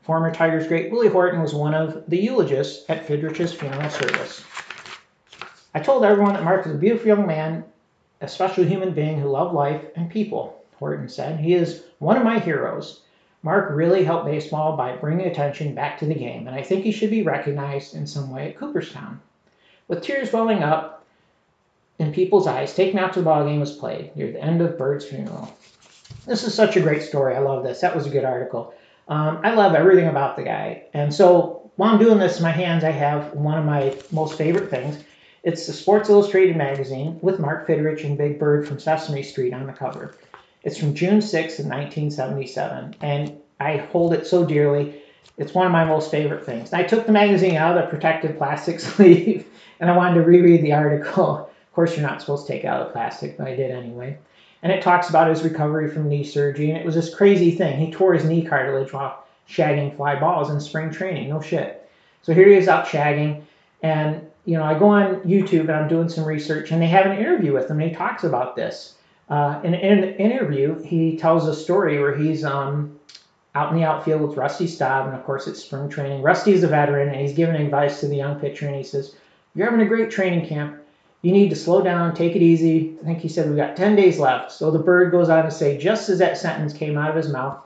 Former 0.00 0.32
Tigers 0.32 0.66
great 0.66 0.90
Willie 0.90 1.08
Horton 1.08 1.42
was 1.42 1.54
one 1.54 1.74
of 1.74 2.02
the 2.08 2.16
eulogists 2.16 2.88
at 2.88 3.06
Fidrych's 3.06 3.52
funeral 3.52 3.90
service. 3.90 4.42
I 5.74 5.80
told 5.80 6.04
everyone 6.04 6.32
that 6.32 6.44
Mark 6.44 6.64
was 6.64 6.74
a 6.74 6.78
beautiful 6.78 7.08
young 7.08 7.26
man, 7.26 7.64
a 8.22 8.28
special 8.28 8.64
human 8.64 8.94
being 8.94 9.20
who 9.20 9.28
loved 9.28 9.54
life 9.54 9.84
and 9.96 10.10
people, 10.10 10.64
Horton 10.78 11.10
said. 11.10 11.38
He 11.38 11.52
is 11.52 11.82
one 11.98 12.16
of 12.16 12.24
my 12.24 12.38
heroes. 12.38 13.02
Mark 13.42 13.70
really 13.70 14.04
helped 14.04 14.26
baseball 14.26 14.76
by 14.76 14.96
bringing 14.96 15.26
attention 15.26 15.74
back 15.74 15.98
to 15.98 16.06
the 16.06 16.14
game, 16.14 16.46
and 16.46 16.54
I 16.54 16.62
think 16.62 16.84
he 16.84 16.92
should 16.92 17.10
be 17.10 17.22
recognized 17.22 17.94
in 17.94 18.06
some 18.06 18.30
way 18.30 18.48
at 18.48 18.58
Cooperstown. 18.58 19.20
With 19.88 20.02
tears 20.02 20.32
welling 20.32 20.62
up 20.62 21.04
in 21.98 22.12
people's 22.12 22.46
eyes, 22.46 22.74
Take 22.74 22.94
Me 22.94 23.00
Out 23.00 23.14
to 23.14 23.20
the 23.20 23.24
Ball 23.24 23.46
Game 23.46 23.60
was 23.60 23.76
played 23.76 24.14
near 24.14 24.30
the 24.30 24.42
end 24.42 24.60
of 24.60 24.76
Bird's 24.76 25.06
funeral. 25.06 25.56
This 26.26 26.44
is 26.44 26.54
such 26.54 26.76
a 26.76 26.80
great 26.80 27.02
story. 27.02 27.34
I 27.34 27.40
love 27.40 27.64
this. 27.64 27.80
That 27.80 27.94
was 27.96 28.06
a 28.06 28.10
good 28.10 28.24
article. 28.24 28.74
Um, 29.08 29.40
I 29.42 29.54
love 29.54 29.74
everything 29.74 30.08
about 30.08 30.36
the 30.36 30.42
guy. 30.42 30.84
And 30.92 31.12
so 31.12 31.70
while 31.76 31.92
I'm 31.92 31.98
doing 31.98 32.18
this 32.18 32.36
in 32.36 32.42
my 32.42 32.50
hands, 32.50 32.84
I 32.84 32.90
have 32.90 33.32
one 33.32 33.58
of 33.58 33.64
my 33.64 33.96
most 34.12 34.36
favorite 34.36 34.70
things. 34.70 35.02
It's 35.42 35.66
the 35.66 35.72
Sports 35.72 36.10
Illustrated 36.10 36.56
magazine 36.56 37.18
with 37.22 37.40
Mark 37.40 37.66
Fidrych 37.66 38.04
and 38.04 38.18
Big 38.18 38.38
Bird 38.38 38.68
from 38.68 38.78
Sesame 38.78 39.22
Street 39.22 39.54
on 39.54 39.66
the 39.66 39.72
cover. 39.72 40.14
It's 40.62 40.76
from 40.78 40.94
June 40.94 41.20
6th 41.20 41.58
of 41.58 41.66
1977, 41.66 42.96
and 43.00 43.38
I 43.58 43.78
hold 43.78 44.12
it 44.12 44.26
so 44.26 44.44
dearly. 44.44 45.00
It's 45.38 45.54
one 45.54 45.64
of 45.64 45.72
my 45.72 45.84
most 45.84 46.10
favorite 46.10 46.44
things. 46.44 46.74
I 46.74 46.82
took 46.82 47.06
the 47.06 47.12
magazine 47.12 47.56
out 47.56 47.76
of 47.76 47.82
the 47.82 47.90
protective 47.90 48.36
plastic 48.36 48.78
sleeve, 48.80 49.46
and 49.80 49.90
I 49.90 49.96
wanted 49.96 50.16
to 50.16 50.22
reread 50.22 50.62
the 50.62 50.74
article. 50.74 51.36
Of 51.38 51.74
course, 51.74 51.96
you're 51.96 52.06
not 52.06 52.20
supposed 52.20 52.46
to 52.46 52.52
take 52.52 52.66
out 52.66 52.86
the 52.86 52.92
plastic, 52.92 53.38
but 53.38 53.48
I 53.48 53.56
did 53.56 53.70
anyway. 53.70 54.18
And 54.62 54.70
it 54.70 54.82
talks 54.82 55.08
about 55.08 55.30
his 55.30 55.42
recovery 55.42 55.90
from 55.90 56.10
knee 56.10 56.24
surgery, 56.24 56.68
and 56.68 56.78
it 56.78 56.84
was 56.84 56.94
this 56.94 57.14
crazy 57.14 57.52
thing. 57.52 57.78
He 57.78 57.90
tore 57.90 58.12
his 58.12 58.26
knee 58.26 58.44
cartilage 58.44 58.92
while 58.92 59.24
shagging 59.48 59.96
fly 59.96 60.20
balls 60.20 60.50
in 60.50 60.60
spring 60.60 60.90
training. 60.90 61.30
No 61.30 61.40
shit. 61.40 61.88
So 62.20 62.34
here 62.34 62.48
he 62.48 62.54
is 62.54 62.68
out 62.68 62.84
shagging, 62.84 63.44
and 63.82 64.28
you 64.44 64.58
know, 64.58 64.64
I 64.64 64.78
go 64.78 64.88
on 64.88 65.20
YouTube 65.22 65.60
and 65.60 65.72
I'm 65.72 65.88
doing 65.88 66.10
some 66.10 66.24
research, 66.24 66.70
and 66.70 66.82
they 66.82 66.86
have 66.88 67.06
an 67.06 67.16
interview 67.16 67.54
with 67.54 67.70
him, 67.70 67.80
and 67.80 67.88
he 67.88 67.96
talks 67.96 68.24
about 68.24 68.56
this. 68.56 68.96
Uh, 69.30 69.60
in, 69.62 69.74
in 69.74 70.02
an 70.02 70.14
interview, 70.16 70.82
he 70.82 71.16
tells 71.16 71.46
a 71.46 71.54
story 71.54 72.00
where 72.00 72.16
he's 72.16 72.44
um, 72.44 72.98
out 73.54 73.70
in 73.70 73.78
the 73.78 73.84
outfield 73.84 74.22
with 74.22 74.36
Rusty 74.36 74.66
Staub, 74.66 75.06
and 75.06 75.14
of 75.14 75.24
course 75.24 75.46
it's 75.46 75.62
spring 75.62 75.88
training. 75.88 76.20
Rusty 76.20 76.52
is 76.52 76.64
a 76.64 76.68
veteran, 76.68 77.08
and 77.08 77.20
he's 77.20 77.32
giving 77.32 77.54
advice 77.54 78.00
to 78.00 78.08
the 78.08 78.16
young 78.16 78.40
pitcher, 78.40 78.66
and 78.66 78.74
he 78.74 78.82
says, 78.82 79.14
"You're 79.54 79.70
having 79.70 79.86
a 79.86 79.88
great 79.88 80.10
training 80.10 80.46
camp. 80.46 80.78
You 81.22 81.30
need 81.30 81.50
to 81.50 81.56
slow 81.56 81.80
down, 81.80 82.14
take 82.14 82.34
it 82.34 82.42
easy." 82.42 82.96
I 83.00 83.04
think 83.04 83.20
he 83.20 83.28
said 83.28 83.46
we've 83.46 83.56
got 83.56 83.76
10 83.76 83.94
days 83.94 84.18
left. 84.18 84.50
So 84.50 84.72
the 84.72 84.80
bird 84.80 85.12
goes 85.12 85.28
on 85.28 85.44
to 85.44 85.50
say, 85.50 85.78
just 85.78 86.08
as 86.08 86.18
that 86.18 86.36
sentence 86.36 86.72
came 86.72 86.98
out 86.98 87.10
of 87.10 87.16
his 87.16 87.28
mouth, 87.28 87.58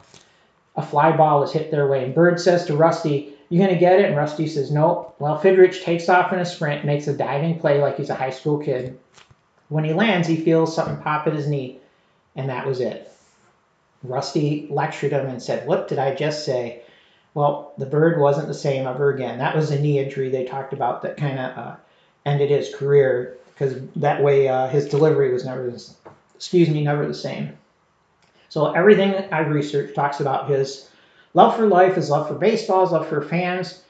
a 0.77 0.83
fly 0.83 1.16
ball 1.16 1.42
is 1.44 1.53
hit 1.53 1.70
their 1.70 1.87
way, 1.87 2.05
and 2.05 2.14
Bird 2.14 2.40
says 2.40 2.66
to 2.66 2.77
Rusty, 2.77 3.33
"You 3.48 3.59
gonna 3.59 3.79
get 3.79 4.00
it?" 4.00 4.07
And 4.07 4.16
Rusty 4.16 4.48
says, 4.48 4.70
"Nope." 4.70 5.14
Well, 5.18 5.38
Fidrych 5.38 5.83
takes 5.83 6.11
off 6.11 6.31
in 6.33 6.40
a 6.40 6.44
sprint, 6.44 6.85
makes 6.85 7.09
a 7.09 7.14
diving 7.14 7.59
play 7.59 7.81
like 7.81 7.96
he's 7.96 8.11
a 8.11 8.14
high 8.14 8.31
school 8.31 8.59
kid. 8.59 8.98
When 9.74 9.82
he 9.82 9.92
lands, 9.92 10.28
he 10.28 10.37
feels 10.37 10.72
something 10.72 10.98
pop 10.98 11.26
at 11.26 11.32
his 11.32 11.48
knee, 11.48 11.80
and 12.37 12.48
that 12.48 12.64
was 12.64 12.78
it. 12.78 13.12
Rusty 14.04 14.68
lectured 14.70 15.10
him 15.10 15.26
and 15.26 15.42
said, 15.42 15.66
What 15.66 15.88
did 15.88 15.98
I 15.98 16.14
just 16.14 16.44
say? 16.44 16.82
Well, 17.34 17.72
the 17.76 17.87
bird 17.87 18.20
wasn't 18.20 18.46
the 18.46 18.54
same 18.54 18.87
ever 18.87 19.10
again. 19.10 19.37
That 19.38 19.56
was 19.56 19.72
a 19.72 19.80
knee 19.80 19.98
injury 19.98 20.30
they 20.30 20.44
talked 20.44 20.72
about 20.72 21.02
that 21.02 21.16
kind 21.16 21.40
of 21.40 21.58
uh, 21.58 21.76
ended 22.24 22.50
his 22.50 22.72
career 22.72 23.37
because 23.52 23.74
that 23.96 24.22
way 24.22 24.46
uh, 24.46 24.68
his 24.68 24.88
delivery 24.88 25.32
was 25.32 25.44
never, 25.44 25.76
excuse 26.37 26.70
me, 26.70 26.84
never 26.84 27.04
the 27.04 27.12
same. 27.12 27.58
So 28.50 28.72
everything 28.74 29.12
I've 29.32 29.50
researched 29.50 29.96
talks 29.96 30.20
about 30.20 30.48
his 30.48 30.88
love 31.32 31.56
for 31.56 31.66
life, 31.66 31.96
his 31.96 32.10
love 32.10 32.28
for 32.28 32.34
baseball, 32.34 32.82
his 32.82 32.92
love 32.92 33.08
for 33.08 33.22
fans, 33.22 33.82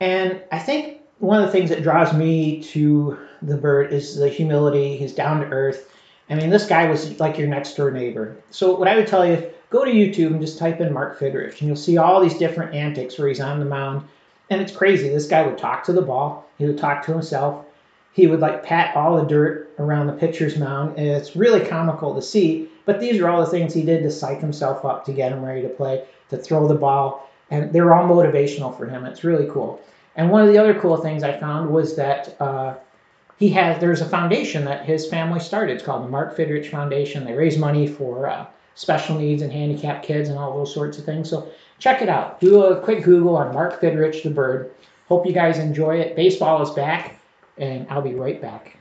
and 0.00 0.42
I 0.50 0.58
think 0.58 0.97
one 1.18 1.40
of 1.40 1.46
the 1.46 1.52
things 1.52 1.70
that 1.70 1.82
draws 1.82 2.12
me 2.12 2.62
to 2.62 3.18
the 3.42 3.56
bird 3.56 3.92
is 3.92 4.16
the 4.16 4.28
humility. 4.28 4.96
He's 4.96 5.12
down 5.12 5.40
to 5.40 5.46
earth. 5.46 5.90
I 6.30 6.34
mean, 6.34 6.50
this 6.50 6.66
guy 6.66 6.88
was 6.88 7.18
like 7.18 7.38
your 7.38 7.48
next 7.48 7.74
door 7.74 7.90
neighbor. 7.90 8.36
So 8.50 8.74
what 8.76 8.88
I 8.88 8.96
would 8.96 9.06
tell 9.06 9.26
you, 9.26 9.50
go 9.70 9.84
to 9.84 9.90
YouTube 9.90 10.32
and 10.32 10.40
just 10.40 10.58
type 10.58 10.80
in 10.80 10.92
Mark 10.92 11.18
Fidrych, 11.18 11.58
and 11.58 11.62
you'll 11.62 11.76
see 11.76 11.96
all 11.96 12.20
these 12.20 12.38
different 12.38 12.74
antics 12.74 13.18
where 13.18 13.28
he's 13.28 13.40
on 13.40 13.58
the 13.58 13.64
mound. 13.64 14.06
And 14.50 14.60
it's 14.60 14.74
crazy. 14.74 15.08
This 15.08 15.28
guy 15.28 15.44
would 15.46 15.58
talk 15.58 15.84
to 15.84 15.92
the 15.92 16.02
ball. 16.02 16.48
He 16.58 16.66
would 16.66 16.78
talk 16.78 17.04
to 17.04 17.12
himself. 17.12 17.64
He 18.12 18.26
would 18.26 18.40
like 18.40 18.62
pat 18.62 18.96
all 18.96 19.16
the 19.16 19.24
dirt 19.24 19.70
around 19.78 20.06
the 20.06 20.12
pitcher's 20.12 20.56
mound, 20.56 20.98
and 20.98 21.06
it's 21.06 21.36
really 21.36 21.64
comical 21.64 22.14
to 22.14 22.22
see. 22.22 22.68
But 22.84 23.00
these 23.00 23.20
are 23.20 23.28
all 23.28 23.40
the 23.40 23.50
things 23.50 23.74
he 23.74 23.82
did 23.82 24.02
to 24.02 24.10
psych 24.10 24.40
himself 24.40 24.84
up 24.84 25.04
to 25.04 25.12
get 25.12 25.32
him 25.32 25.44
ready 25.44 25.62
to 25.62 25.68
play, 25.68 26.04
to 26.30 26.36
throw 26.36 26.66
the 26.66 26.74
ball, 26.74 27.30
and 27.50 27.72
they're 27.72 27.94
all 27.94 28.08
motivational 28.08 28.76
for 28.76 28.86
him. 28.86 29.04
It's 29.04 29.24
really 29.24 29.48
cool. 29.50 29.80
And 30.18 30.30
one 30.30 30.42
of 30.42 30.48
the 30.48 30.58
other 30.58 30.78
cool 30.78 30.96
things 30.96 31.22
I 31.22 31.38
found 31.38 31.70
was 31.70 31.94
that 31.94 32.36
uh, 32.40 32.74
he 33.38 33.48
has 33.50 33.80
there's 33.80 34.00
a 34.00 34.08
foundation 34.08 34.64
that 34.64 34.84
his 34.84 35.06
family 35.06 35.38
started. 35.38 35.74
It's 35.74 35.84
called 35.84 36.04
the 36.04 36.08
Mark 36.08 36.36
Fidrych 36.36 36.68
Foundation. 36.68 37.24
They 37.24 37.34
raise 37.34 37.56
money 37.56 37.86
for 37.86 38.28
uh, 38.28 38.44
special 38.74 39.16
needs 39.16 39.42
and 39.42 39.52
handicapped 39.52 40.04
kids 40.04 40.28
and 40.28 40.36
all 40.36 40.58
those 40.58 40.74
sorts 40.74 40.98
of 40.98 41.04
things. 41.04 41.30
So 41.30 41.48
check 41.78 42.02
it 42.02 42.08
out. 42.08 42.40
Do 42.40 42.64
a 42.64 42.80
quick 42.80 43.04
Google 43.04 43.36
on 43.36 43.54
Mark 43.54 43.80
Fidrych 43.80 44.24
the 44.24 44.30
bird. 44.30 44.72
Hope 45.08 45.24
you 45.24 45.32
guys 45.32 45.58
enjoy 45.58 46.00
it. 46.00 46.16
Baseball 46.16 46.60
is 46.62 46.70
back, 46.70 47.20
and 47.56 47.86
I'll 47.88 48.02
be 48.02 48.14
right 48.14 48.42
back. 48.42 48.77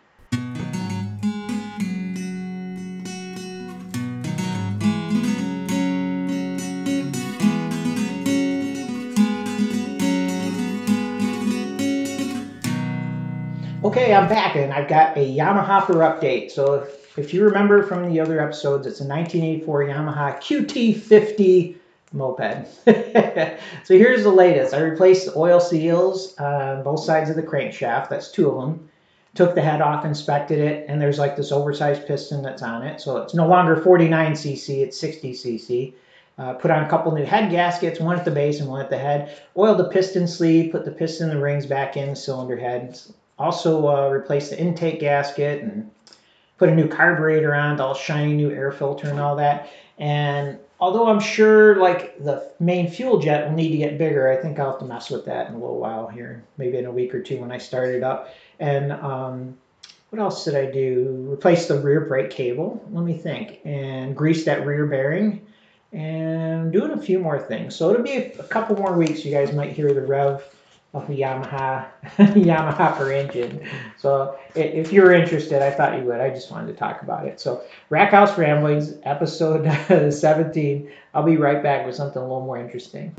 Okay, 13.87 14.13
I'm 14.13 14.27
back 14.27 14.57
and 14.57 14.73
I've 14.73 14.89
got 14.89 15.15
a 15.15 15.21
Yamahopper 15.21 15.95
update. 16.03 16.51
So 16.51 16.73
if, 16.73 17.17
if 17.17 17.33
you 17.33 17.45
remember 17.45 17.83
from 17.83 18.11
the 18.11 18.19
other 18.19 18.41
episodes, 18.41 18.85
it's 18.85 18.99
a 18.99 19.07
1984 19.07 19.85
Yamaha 19.85 20.37
QT50 20.41 21.77
moped. 22.11 22.67
so 23.85 23.97
here's 23.97 24.23
the 24.23 24.29
latest. 24.29 24.73
I 24.73 24.81
replaced 24.81 25.27
the 25.27 25.37
oil 25.37 25.61
seals 25.61 26.35
on 26.37 26.83
both 26.83 26.99
sides 26.99 27.29
of 27.29 27.37
the 27.37 27.43
crankshaft. 27.43 28.09
That's 28.09 28.29
two 28.29 28.49
of 28.49 28.59
them. 28.59 28.89
Took 29.35 29.55
the 29.55 29.61
head 29.61 29.81
off, 29.81 30.03
inspected 30.03 30.59
it, 30.59 30.89
and 30.89 31.01
there's 31.01 31.17
like 31.17 31.37
this 31.37 31.53
oversized 31.53 32.05
piston 32.05 32.41
that's 32.41 32.63
on 32.63 32.83
it. 32.83 32.99
So 32.99 33.15
it's 33.19 33.33
no 33.33 33.47
longer 33.47 33.77
49cc, 33.77 34.81
it's 34.81 35.01
60cc. 35.01 35.93
Uh, 36.37 36.53
put 36.55 36.71
on 36.71 36.83
a 36.83 36.89
couple 36.89 37.13
new 37.13 37.23
head 37.23 37.51
gaskets, 37.51 38.01
one 38.01 38.19
at 38.19 38.25
the 38.25 38.31
base 38.31 38.59
and 38.59 38.67
one 38.67 38.81
at 38.81 38.89
the 38.89 38.97
head. 38.97 39.41
Oiled 39.55 39.79
the 39.79 39.87
piston 39.87 40.27
sleeve, 40.27 40.73
put 40.73 40.83
the 40.83 40.91
piston 40.91 41.29
and 41.29 41.39
the 41.39 41.41
rings 41.41 41.65
back 41.65 41.95
in 41.95 42.09
the 42.09 42.15
cylinder 42.17 42.57
head. 42.57 42.99
Also 43.39 43.87
uh, 43.87 44.09
replaced 44.09 44.49
the 44.49 44.59
intake 44.59 44.99
gasket 44.99 45.61
and 45.61 45.91
put 46.57 46.69
a 46.69 46.75
new 46.75 46.87
carburetor 46.87 47.53
on, 47.53 47.79
all 47.79 47.93
shiny 47.93 48.33
new 48.33 48.51
air 48.51 48.71
filter 48.71 49.09
and 49.09 49.19
all 49.19 49.35
that. 49.35 49.69
And 49.99 50.57
although 50.79 51.07
I'm 51.07 51.19
sure 51.19 51.75
like 51.75 52.23
the 52.23 52.51
main 52.59 52.89
fuel 52.89 53.19
jet 53.19 53.47
will 53.47 53.55
need 53.55 53.69
to 53.69 53.77
get 53.77 53.97
bigger, 53.97 54.31
I 54.31 54.41
think 54.41 54.59
I'll 54.59 54.71
have 54.71 54.79
to 54.79 54.85
mess 54.85 55.09
with 55.09 55.25
that 55.25 55.47
in 55.47 55.53
a 55.53 55.59
little 55.59 55.79
while 55.79 56.07
here, 56.07 56.43
maybe 56.57 56.77
in 56.77 56.85
a 56.85 56.91
week 56.91 57.13
or 57.13 57.21
two 57.21 57.37
when 57.37 57.51
I 57.51 57.57
start 57.57 57.89
it 57.89 58.03
up. 58.03 58.33
And 58.59 58.91
um, 58.91 59.57
what 60.09 60.21
else 60.21 60.45
did 60.45 60.55
I 60.55 60.65
do? 60.71 61.27
Replace 61.31 61.67
the 61.67 61.79
rear 61.79 62.01
brake 62.01 62.31
cable. 62.31 62.83
Let 62.91 63.05
me 63.05 63.17
think. 63.17 63.59
And 63.65 64.15
grease 64.15 64.45
that 64.45 64.65
rear 64.65 64.85
bearing. 64.85 65.45
And 65.93 66.71
doing 66.73 66.91
a 66.91 67.01
few 67.01 67.19
more 67.19 67.39
things. 67.39 67.75
So 67.75 67.91
it'll 67.91 68.03
be 68.03 68.17
a, 68.17 68.39
a 68.39 68.43
couple 68.43 68.75
more 68.75 68.93
weeks. 68.97 69.23
You 69.23 69.31
guys 69.31 69.53
might 69.53 69.71
hear 69.71 69.93
the 69.93 70.01
rev 70.01 70.43
of 70.93 71.07
the 71.07 71.19
Yamaha 71.19 71.87
Yamahopper 72.17 73.13
engine. 73.13 73.67
So 73.97 74.37
if 74.55 74.91
you're 74.91 75.11
interested, 75.11 75.61
I 75.61 75.71
thought 75.71 75.97
you 75.97 76.05
would. 76.05 76.19
I 76.19 76.29
just 76.29 76.51
wanted 76.51 76.67
to 76.67 76.73
talk 76.73 77.01
about 77.01 77.27
it. 77.27 77.39
So 77.39 77.63
Rackhouse 77.91 78.37
Ramblings, 78.37 78.93
episode 79.03 79.69
17. 80.13 80.91
I'll 81.13 81.23
be 81.23 81.37
right 81.37 81.61
back 81.61 81.85
with 81.85 81.95
something 81.95 82.21
a 82.21 82.25
little 82.25 82.45
more 82.45 82.57
interesting. 82.57 83.13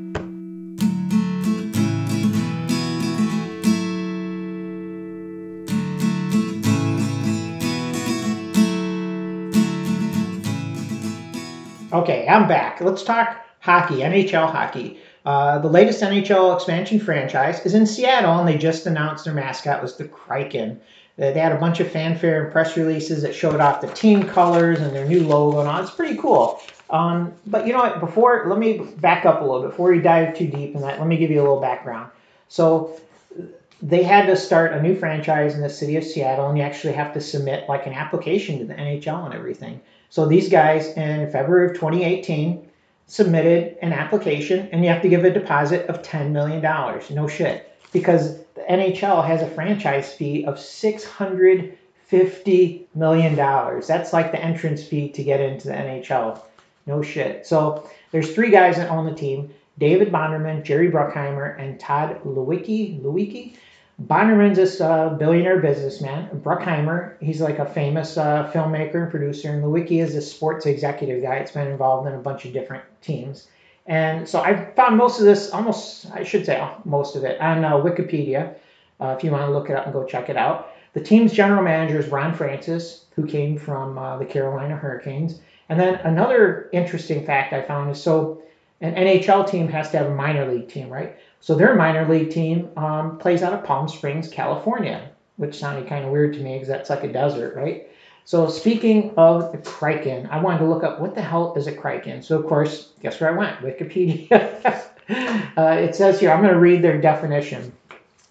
Okay, 11.91 12.27
I'm 12.27 12.47
back. 12.47 12.81
Let's 12.81 13.03
talk 13.03 13.43
hockey, 13.61 13.97
NHL 13.97 14.51
hockey. 14.51 14.99
Uh, 15.29 15.59
the 15.59 15.67
latest 15.67 16.01
NHL 16.01 16.55
expansion 16.55 16.99
franchise 16.99 17.63
is 17.63 17.75
in 17.75 17.85
Seattle, 17.85 18.39
and 18.39 18.47
they 18.47 18.57
just 18.57 18.87
announced 18.87 19.25
their 19.25 19.33
mascot 19.35 19.79
was 19.79 19.95
the 19.95 20.05
Kraken. 20.05 20.81
They 21.17 21.33
had 21.33 21.51
a 21.51 21.59
bunch 21.59 21.79
of 21.79 21.91
fanfare 21.91 22.45
and 22.45 22.51
press 22.51 22.75
releases 22.75 23.21
that 23.21 23.35
showed 23.35 23.59
off 23.59 23.79
the 23.79 23.89
team 23.89 24.23
colors 24.23 24.79
and 24.79 24.95
their 24.95 25.05
new 25.05 25.23
logo 25.23 25.59
and 25.59 25.69
all. 25.69 25.83
It's 25.83 25.91
pretty 25.91 26.17
cool. 26.17 26.59
Um, 26.89 27.31
but 27.45 27.67
you 27.67 27.73
know 27.73 27.77
what? 27.77 27.99
Before, 27.99 28.45
let 28.47 28.57
me 28.57 28.79
back 28.79 29.23
up 29.27 29.41
a 29.41 29.43
little 29.43 29.61
bit. 29.61 29.69
Before 29.69 29.91
we 29.91 29.99
dive 29.99 30.35
too 30.35 30.47
deep 30.47 30.73
in 30.73 30.81
that, 30.81 30.97
let 30.97 31.07
me 31.07 31.15
give 31.15 31.29
you 31.29 31.41
a 31.41 31.43
little 31.43 31.61
background. 31.61 32.09
So 32.47 32.99
they 33.83 34.01
had 34.01 34.25
to 34.25 34.35
start 34.35 34.73
a 34.73 34.81
new 34.81 34.95
franchise 34.95 35.53
in 35.53 35.61
the 35.61 35.69
city 35.69 35.95
of 35.95 36.03
Seattle, 36.03 36.49
and 36.49 36.57
you 36.57 36.63
actually 36.63 36.93
have 36.93 37.13
to 37.13 37.21
submit 37.21 37.69
like 37.69 37.85
an 37.85 37.93
application 37.93 38.57
to 38.57 38.65
the 38.65 38.73
NHL 38.73 39.25
and 39.25 39.35
everything. 39.35 39.79
So 40.09 40.25
these 40.25 40.49
guys 40.49 40.87
in 40.97 41.31
February 41.31 41.67
of 41.67 41.75
2018 41.75 42.68
submitted 43.09 43.75
an 43.81 43.91
application 43.91 44.69
and 44.71 44.81
you 44.83 44.89
have 44.89 45.01
to 45.01 45.09
give 45.09 45.25
a 45.25 45.31
deposit 45.31 45.87
of 45.87 46.03
$10 46.03 46.29
million. 46.29 46.61
No 47.09 47.27
shit. 47.27 47.75
Because 47.91 48.37
the 48.53 48.61
NHL 48.69 49.25
has 49.25 49.41
a 49.41 49.49
franchise 49.49 50.13
fee 50.13 50.45
of 50.45 50.57
$650 50.57 52.85
million. 52.93 53.35
That's 53.35 54.13
like 54.13 54.31
the 54.31 54.39
entrance 54.39 54.83
fee 54.83 55.09
to 55.09 55.23
get 55.23 55.41
into 55.41 55.69
the 55.69 55.73
NHL. 55.73 56.39
No 56.85 57.01
shit. 57.01 57.47
So 57.47 57.89
there's 58.11 58.31
three 58.33 58.51
guys 58.51 58.75
that 58.75 58.91
own 58.91 59.07
the 59.07 59.15
team. 59.15 59.49
David 59.79 60.11
Bonderman, 60.11 60.63
Jerry 60.63 60.91
Bruckheimer, 60.91 61.59
and 61.59 61.79
Tod 61.79 62.21
Leiweke. 62.23 63.01
Leiweke 63.01 63.55
Bonderman's 64.01 64.55
this 64.55 64.79
uh, 64.79 65.09
billionaire 65.09 65.59
businessman. 65.59 66.29
Bruckheimer, 66.41 67.15
he's 67.19 67.41
like 67.41 67.59
a 67.59 67.65
famous 67.65 68.17
uh, 68.17 68.49
filmmaker 68.53 69.03
and 69.03 69.11
producer, 69.11 69.51
and 69.51 69.63
Leiweke 69.63 70.01
is 70.01 70.15
a 70.15 70.21
sports 70.21 70.65
executive 70.65 71.21
guy. 71.21 71.35
It's 71.35 71.51
been 71.51 71.67
involved 71.67 72.07
in 72.07 72.13
a 72.13 72.19
bunch 72.19 72.45
of 72.45 72.53
different 72.53 72.85
teams. 73.01 73.47
And 73.85 74.27
so 74.27 74.41
I 74.41 74.71
found 74.75 74.95
most 74.95 75.19
of 75.19 75.25
this, 75.25 75.51
almost, 75.51 76.09
I 76.13 76.23
should 76.23 76.45
say 76.45 76.65
most 76.85 77.15
of 77.15 77.23
it, 77.25 77.41
on 77.41 77.65
uh, 77.65 77.73
Wikipedia. 77.73 78.55
Uh, 79.01 79.15
if 79.17 79.23
you 79.23 79.31
want 79.31 79.45
to 79.45 79.51
look 79.51 79.69
it 79.69 79.75
up 79.75 79.85
and 79.85 79.93
go 79.93 80.05
check 80.05 80.29
it 80.29 80.37
out. 80.37 80.73
The 80.93 81.01
team's 81.01 81.31
general 81.33 81.63
manager 81.63 81.99
is 81.99 82.07
Ron 82.07 82.33
Francis, 82.33 83.05
who 83.15 83.25
came 83.25 83.57
from 83.57 83.97
uh, 83.97 84.17
the 84.17 84.25
Carolina 84.25 84.75
Hurricanes. 84.75 85.39
And 85.69 85.79
then 85.79 85.95
another 85.95 86.69
interesting 86.73 87.25
fact 87.25 87.53
I 87.53 87.61
found 87.61 87.91
is 87.91 88.01
so 88.01 88.41
an 88.81 88.95
NHL 88.95 89.49
team 89.49 89.67
has 89.69 89.91
to 89.91 89.97
have 89.97 90.07
a 90.07 90.15
minor 90.15 90.51
league 90.51 90.69
team, 90.69 90.89
right? 90.89 91.17
So 91.41 91.55
their 91.55 91.75
minor 91.75 92.07
league 92.07 92.31
team 92.31 92.69
um, 92.75 93.17
plays 93.17 93.43
out 93.43 93.53
of 93.53 93.63
Palm 93.63 93.87
Springs, 93.87 94.27
California, 94.27 95.09
which 95.37 95.57
sounded 95.57 95.87
kind 95.87 96.05
of 96.05 96.11
weird 96.11 96.33
to 96.33 96.39
me 96.39 96.53
because 96.53 96.67
that's 96.67 96.89
like 96.89 97.03
a 97.03 97.11
desert, 97.11 97.55
right? 97.55 97.89
So 98.25 98.47
speaking 98.47 99.13
of 99.17 99.51
the 99.51 99.57
Kraken, 99.57 100.27
I 100.29 100.39
wanted 100.39 100.59
to 100.59 100.65
look 100.65 100.83
up 100.83 100.99
what 100.99 101.15
the 101.15 101.21
hell 101.21 101.53
is 101.55 101.65
a 101.65 101.71
Kraken. 101.71 102.21
So 102.21 102.37
of 102.37 102.45
course, 102.45 102.89
guess 103.01 103.19
where 103.19 103.31
I 103.31 103.37
went? 103.37 103.59
Wikipedia. 103.59 104.29
uh, 105.57 105.77
it 105.79 105.95
says 105.95 106.19
here, 106.19 106.31
I'm 106.31 106.41
going 106.41 106.53
to 106.53 106.59
read 106.59 106.83
their 106.83 107.01
definition. 107.01 107.71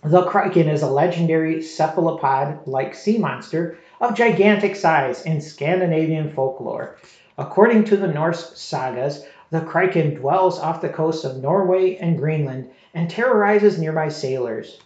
The 0.04 0.26
Kraken 0.26 0.68
is 0.68 0.82
a 0.82 0.90
legendary 0.90 1.60
cephalopod-like 1.62 2.94
sea 2.94 3.18
monster 3.18 3.78
of 4.00 4.14
gigantic 4.14 4.76
size 4.76 5.22
in 5.22 5.40
Scandinavian 5.40 6.32
folklore. 6.32 6.98
According 7.36 7.84
to 7.84 7.96
the 7.96 8.06
Norse 8.06 8.56
sagas, 8.56 9.24
the 9.50 9.60
Kraken 9.62 10.14
dwells 10.14 10.58
off 10.58 10.82
the 10.82 10.90
coasts 10.90 11.24
of 11.24 11.42
Norway 11.42 11.96
and 11.96 12.18
Greenland 12.18 12.68
and 12.92 13.08
terrorizes 13.08 13.78
nearby 13.78 14.08
sailors. 14.08 14.80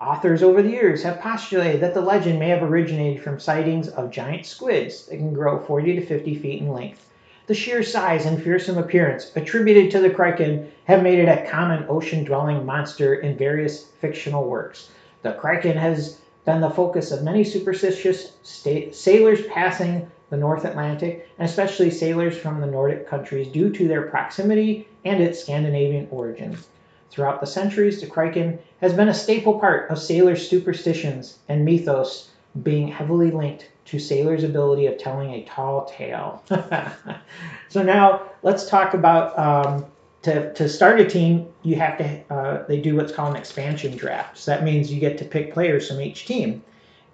Authors 0.00 0.42
over 0.42 0.62
the 0.62 0.70
years 0.70 1.02
have 1.02 1.20
postulated 1.20 1.80
that 1.82 1.92
the 1.92 2.00
legend 2.00 2.38
may 2.38 2.48
have 2.48 2.62
originated 2.62 3.22
from 3.22 3.38
sightings 3.38 3.88
of 3.88 4.10
giant 4.10 4.46
squids 4.46 5.06
that 5.06 5.16
can 5.16 5.34
grow 5.34 5.58
40 5.58 5.96
to 5.96 6.06
50 6.06 6.34
feet 6.36 6.62
in 6.62 6.72
length. 6.72 7.06
The 7.46 7.54
sheer 7.54 7.82
size 7.82 8.26
and 8.26 8.42
fearsome 8.42 8.78
appearance 8.78 9.32
attributed 9.36 9.90
to 9.90 10.00
the 10.00 10.10
kraken 10.10 10.70
have 10.84 11.02
made 11.02 11.18
it 11.18 11.28
a 11.28 11.48
common 11.50 11.84
ocean 11.88 12.24
dwelling 12.24 12.64
monster 12.64 13.16
in 13.16 13.36
various 13.36 13.84
fictional 14.00 14.44
works. 14.44 14.90
The 15.22 15.32
kraken 15.32 15.76
has 15.76 16.20
been 16.44 16.60
the 16.60 16.70
focus 16.70 17.12
of 17.12 17.22
many 17.22 17.44
superstitious 17.44 18.32
sailors 18.42 19.46
passing 19.46 20.10
the 20.30 20.36
North 20.36 20.64
Atlantic, 20.64 21.28
and 21.38 21.48
especially 21.48 21.90
sailors 21.90 22.36
from 22.36 22.60
the 22.60 22.66
Nordic 22.66 23.08
countries 23.08 23.48
due 23.48 23.70
to 23.70 23.86
their 23.86 24.02
proximity 24.02 24.88
and 25.04 25.22
its 25.22 25.40
Scandinavian 25.40 26.08
origins. 26.10 26.68
Throughout 27.10 27.40
the 27.40 27.46
centuries, 27.46 28.00
the 28.00 28.06
Kraken 28.06 28.58
has 28.80 28.92
been 28.92 29.08
a 29.08 29.14
staple 29.14 29.58
part 29.58 29.90
of 29.90 29.98
sailors' 29.98 30.48
superstitions 30.48 31.38
and 31.48 31.64
mythos, 31.64 32.30
being 32.62 32.88
heavily 32.88 33.30
linked 33.30 33.70
to 33.86 33.98
sailors' 33.98 34.42
ability 34.42 34.86
of 34.86 34.98
telling 34.98 35.32
a 35.32 35.44
tall 35.44 35.84
tale. 35.84 36.42
so 37.68 37.82
now 37.82 38.22
let's 38.42 38.68
talk 38.68 38.94
about 38.94 39.38
um, 39.38 39.86
to, 40.22 40.52
to 40.54 40.68
start 40.68 41.00
a 41.00 41.04
team, 41.04 41.46
you 41.62 41.76
have 41.76 41.98
to 41.98 42.34
uh, 42.34 42.66
they 42.66 42.80
do 42.80 42.96
what's 42.96 43.12
called 43.12 43.34
an 43.34 43.36
expansion 43.36 43.96
draft. 43.96 44.36
So 44.36 44.50
that 44.50 44.64
means 44.64 44.92
you 44.92 44.98
get 44.98 45.18
to 45.18 45.24
pick 45.24 45.52
players 45.52 45.88
from 45.88 46.00
each 46.00 46.26
team, 46.26 46.64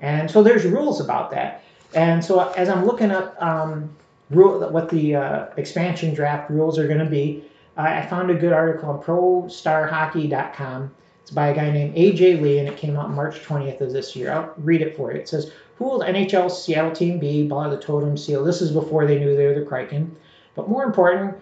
and 0.00 0.30
so 0.30 0.42
there's 0.42 0.64
rules 0.64 0.98
about 0.98 1.30
that. 1.32 1.62
And 1.94 2.24
so 2.24 2.50
as 2.52 2.68
I'm 2.68 2.84
looking 2.86 3.10
up 3.10 3.40
um, 3.42 3.94
rule, 4.30 4.68
what 4.70 4.88
the 4.88 5.16
uh, 5.16 5.46
expansion 5.56 6.14
draft 6.14 6.50
rules 6.50 6.78
are 6.78 6.86
going 6.86 6.98
to 6.98 7.04
be, 7.04 7.44
I 7.76 8.04
found 8.06 8.30
a 8.30 8.34
good 8.34 8.52
article 8.52 8.90
on 8.90 9.02
ProStarHockey.com. 9.02 10.94
It's 11.22 11.30
by 11.30 11.48
a 11.48 11.54
guy 11.54 11.70
named 11.70 11.94
AJ 11.94 12.42
Lee, 12.42 12.58
and 12.58 12.68
it 12.68 12.76
came 12.76 12.96
out 12.96 13.10
March 13.10 13.42
20th 13.42 13.80
of 13.80 13.92
this 13.92 14.14
year. 14.14 14.32
I'll 14.32 14.52
read 14.58 14.82
it 14.82 14.96
for 14.96 15.12
you. 15.12 15.20
It 15.20 15.28
says, 15.28 15.52
"Who 15.76 15.84
will 15.84 16.00
the 16.00 16.06
NHL 16.08 16.50
Seattle 16.50 16.90
team 16.90 17.18
be?" 17.18 17.46
Blah 17.46 17.68
the 17.68 17.78
totem 17.78 18.16
seal. 18.16 18.44
This 18.44 18.60
is 18.60 18.72
before 18.72 19.06
they 19.06 19.18
knew 19.18 19.36
they 19.36 19.46
were 19.46 19.54
the 19.54 19.64
Kraken. 19.64 20.14
But 20.54 20.68
more 20.68 20.82
important, 20.82 21.36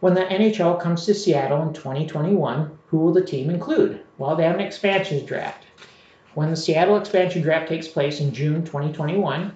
when 0.00 0.14
the 0.14 0.24
NHL 0.24 0.80
comes 0.80 1.04
to 1.06 1.14
Seattle 1.14 1.62
in 1.62 1.72
2021, 1.72 2.78
who 2.88 2.98
will 2.98 3.12
the 3.12 3.22
team 3.22 3.50
include? 3.50 4.00
Well, 4.18 4.34
they 4.34 4.44
have 4.44 4.54
an 4.54 4.60
expansion 4.60 5.24
draft. 5.24 5.64
When 6.34 6.50
the 6.50 6.56
Seattle 6.56 6.96
expansion 6.96 7.42
draft 7.42 7.68
takes 7.68 7.88
place 7.88 8.20
in 8.20 8.32
June 8.32 8.64
2021, 8.64 9.52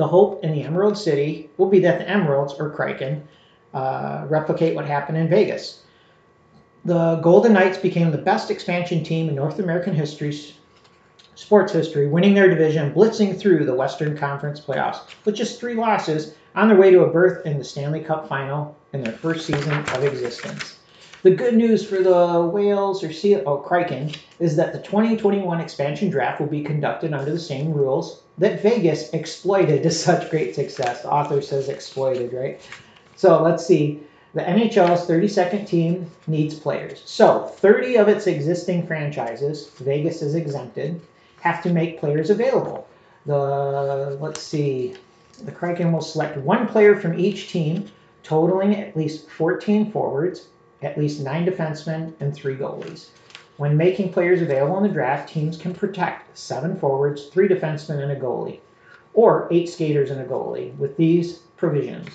the 0.00 0.06
hope 0.06 0.42
in 0.42 0.52
the 0.52 0.62
Emerald 0.62 0.96
City 0.96 1.50
will 1.58 1.68
be 1.68 1.78
that 1.80 1.98
the 1.98 2.08
Emeralds, 2.08 2.54
or 2.54 2.70
Kraken, 2.70 3.22
uh, 3.74 4.24
replicate 4.30 4.74
what 4.74 4.86
happened 4.86 5.18
in 5.18 5.28
Vegas. 5.28 5.82
The 6.86 7.16
Golden 7.16 7.52
Knights 7.52 7.76
became 7.76 8.10
the 8.10 8.16
best 8.16 8.50
expansion 8.50 9.04
team 9.04 9.28
in 9.28 9.34
North 9.34 9.58
American 9.58 9.94
history, 9.94 10.34
sports 11.34 11.74
history, 11.74 12.08
winning 12.08 12.32
their 12.32 12.48
division, 12.48 12.94
blitzing 12.94 13.38
through 13.38 13.66
the 13.66 13.74
Western 13.74 14.16
Conference 14.16 14.58
playoffs 14.58 15.00
with 15.26 15.34
just 15.34 15.60
three 15.60 15.74
losses 15.74 16.34
on 16.54 16.68
their 16.68 16.78
way 16.78 16.90
to 16.90 17.04
a 17.04 17.12
berth 17.12 17.44
in 17.44 17.58
the 17.58 17.64
Stanley 17.64 18.00
Cup 18.00 18.26
final 18.26 18.74
in 18.94 19.02
their 19.02 19.12
first 19.12 19.46
season 19.46 19.74
of 19.74 20.02
existence. 20.02 20.79
The 21.22 21.30
good 21.30 21.54
news 21.54 21.86
for 21.86 22.02
the 22.02 22.40
Whales 22.50 23.04
or 23.04 23.12
Sea 23.12 23.36
oh, 23.36 23.58
Kraken 23.58 24.12
is 24.38 24.56
that 24.56 24.72
the 24.72 24.78
2021 24.78 25.60
expansion 25.60 26.08
draft 26.08 26.40
will 26.40 26.46
be 26.46 26.62
conducted 26.62 27.12
under 27.12 27.30
the 27.30 27.38
same 27.38 27.74
rules 27.74 28.22
that 28.38 28.62
Vegas 28.62 29.10
exploited 29.10 29.82
to 29.82 29.90
such 29.90 30.30
great 30.30 30.54
success. 30.54 31.02
The 31.02 31.10
author 31.10 31.42
says 31.42 31.68
exploited, 31.68 32.32
right? 32.32 32.58
So 33.16 33.42
let's 33.42 33.66
see. 33.66 34.00
The 34.32 34.40
NHL's 34.40 35.06
32nd 35.06 35.66
team 35.66 36.10
needs 36.26 36.54
players. 36.54 37.02
So 37.04 37.44
30 37.44 37.96
of 37.96 38.08
its 38.08 38.26
existing 38.26 38.86
franchises, 38.86 39.68
Vegas 39.80 40.22
is 40.22 40.34
exempted, 40.34 41.02
have 41.42 41.62
to 41.64 41.70
make 41.70 42.00
players 42.00 42.30
available. 42.30 42.88
The 43.26 44.16
let's 44.22 44.40
see, 44.40 44.94
the 45.44 45.52
Kraken 45.52 45.92
will 45.92 46.00
select 46.00 46.38
one 46.38 46.66
player 46.66 46.96
from 46.96 47.18
each 47.18 47.50
team 47.50 47.90
totaling 48.22 48.74
at 48.76 48.96
least 48.96 49.28
14 49.28 49.90
forwards, 49.90 50.46
at 50.82 50.98
least 50.98 51.20
nine 51.20 51.46
defensemen, 51.46 52.12
and 52.20 52.34
three 52.34 52.56
goalies. 52.56 53.08
When 53.56 53.76
making 53.76 54.12
players 54.12 54.40
available 54.40 54.78
in 54.78 54.82
the 54.82 54.88
draft, 54.88 55.28
teams 55.28 55.58
can 55.58 55.74
protect 55.74 56.36
seven 56.38 56.78
forwards, 56.78 57.26
three 57.26 57.46
defensemen, 57.46 58.02
and 58.02 58.12
a 58.12 58.16
goalie, 58.16 58.60
or 59.12 59.48
eight 59.50 59.68
skaters 59.68 60.10
and 60.10 60.20
a 60.20 60.24
goalie 60.24 60.74
with 60.78 60.96
these 60.96 61.40
provisions. 61.56 62.08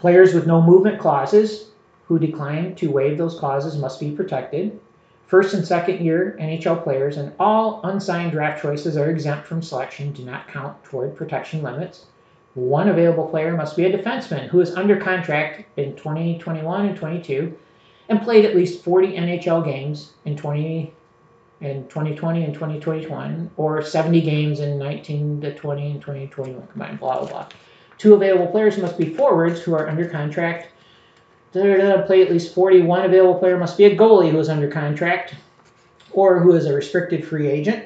Players 0.00 0.34
with 0.34 0.46
no 0.46 0.60
movement 0.60 0.98
clauses 0.98 1.70
who 2.06 2.18
decline 2.18 2.74
to 2.76 2.90
waive 2.90 3.18
those 3.18 3.38
clauses 3.38 3.76
must 3.76 4.00
be 4.00 4.10
protected. 4.10 4.80
First 5.28 5.54
and 5.54 5.64
second 5.64 6.04
year 6.04 6.36
NHL 6.40 6.82
players 6.82 7.18
and 7.18 7.32
all 7.38 7.80
unsigned 7.84 8.32
draft 8.32 8.62
choices 8.62 8.96
are 8.96 9.10
exempt 9.10 9.46
from 9.46 9.62
selection, 9.62 10.12
do 10.12 10.24
not 10.24 10.48
count 10.48 10.82
toward 10.82 11.14
protection 11.14 11.62
limits. 11.62 12.06
One 12.54 12.88
available 12.88 13.28
player 13.28 13.56
must 13.56 13.76
be 13.76 13.84
a 13.84 13.96
defenseman 13.96 14.48
who 14.48 14.60
is 14.60 14.74
under 14.74 14.96
contract 14.96 15.66
in 15.78 15.94
2021 15.94 16.86
and 16.86 16.96
22 16.96 17.56
and 18.08 18.22
played 18.22 18.44
at 18.44 18.56
least 18.56 18.82
40 18.82 19.12
NHL 19.12 19.64
games 19.64 20.12
in 20.24 20.36
20 20.36 20.92
in 21.60 21.88
2020 21.88 22.44
and 22.44 22.54
2021 22.54 23.50
or 23.56 23.82
70 23.82 24.20
games 24.20 24.60
in 24.60 24.78
19 24.78 25.40
to 25.40 25.54
20 25.54 25.90
and 25.90 26.00
2021 26.00 26.66
combined 26.68 27.00
blah 27.00 27.18
blah 27.18 27.28
blah. 27.28 27.48
Two 27.98 28.14
available 28.14 28.46
players 28.46 28.78
must 28.78 28.96
be 28.96 29.12
forwards 29.14 29.60
who 29.60 29.74
are 29.74 29.88
under 29.88 30.08
contract 30.08 30.68
to 31.52 32.04
play 32.06 32.22
at 32.22 32.30
least 32.30 32.54
41 32.54 33.04
available 33.04 33.38
player 33.38 33.58
must 33.58 33.76
be 33.76 33.84
a 33.84 33.96
goalie 33.96 34.30
who 34.30 34.38
is 34.38 34.48
under 34.48 34.68
contract 34.68 35.34
or 36.12 36.38
who 36.38 36.54
is 36.54 36.66
a 36.66 36.74
restricted 36.74 37.26
free 37.26 37.48
agent, 37.48 37.84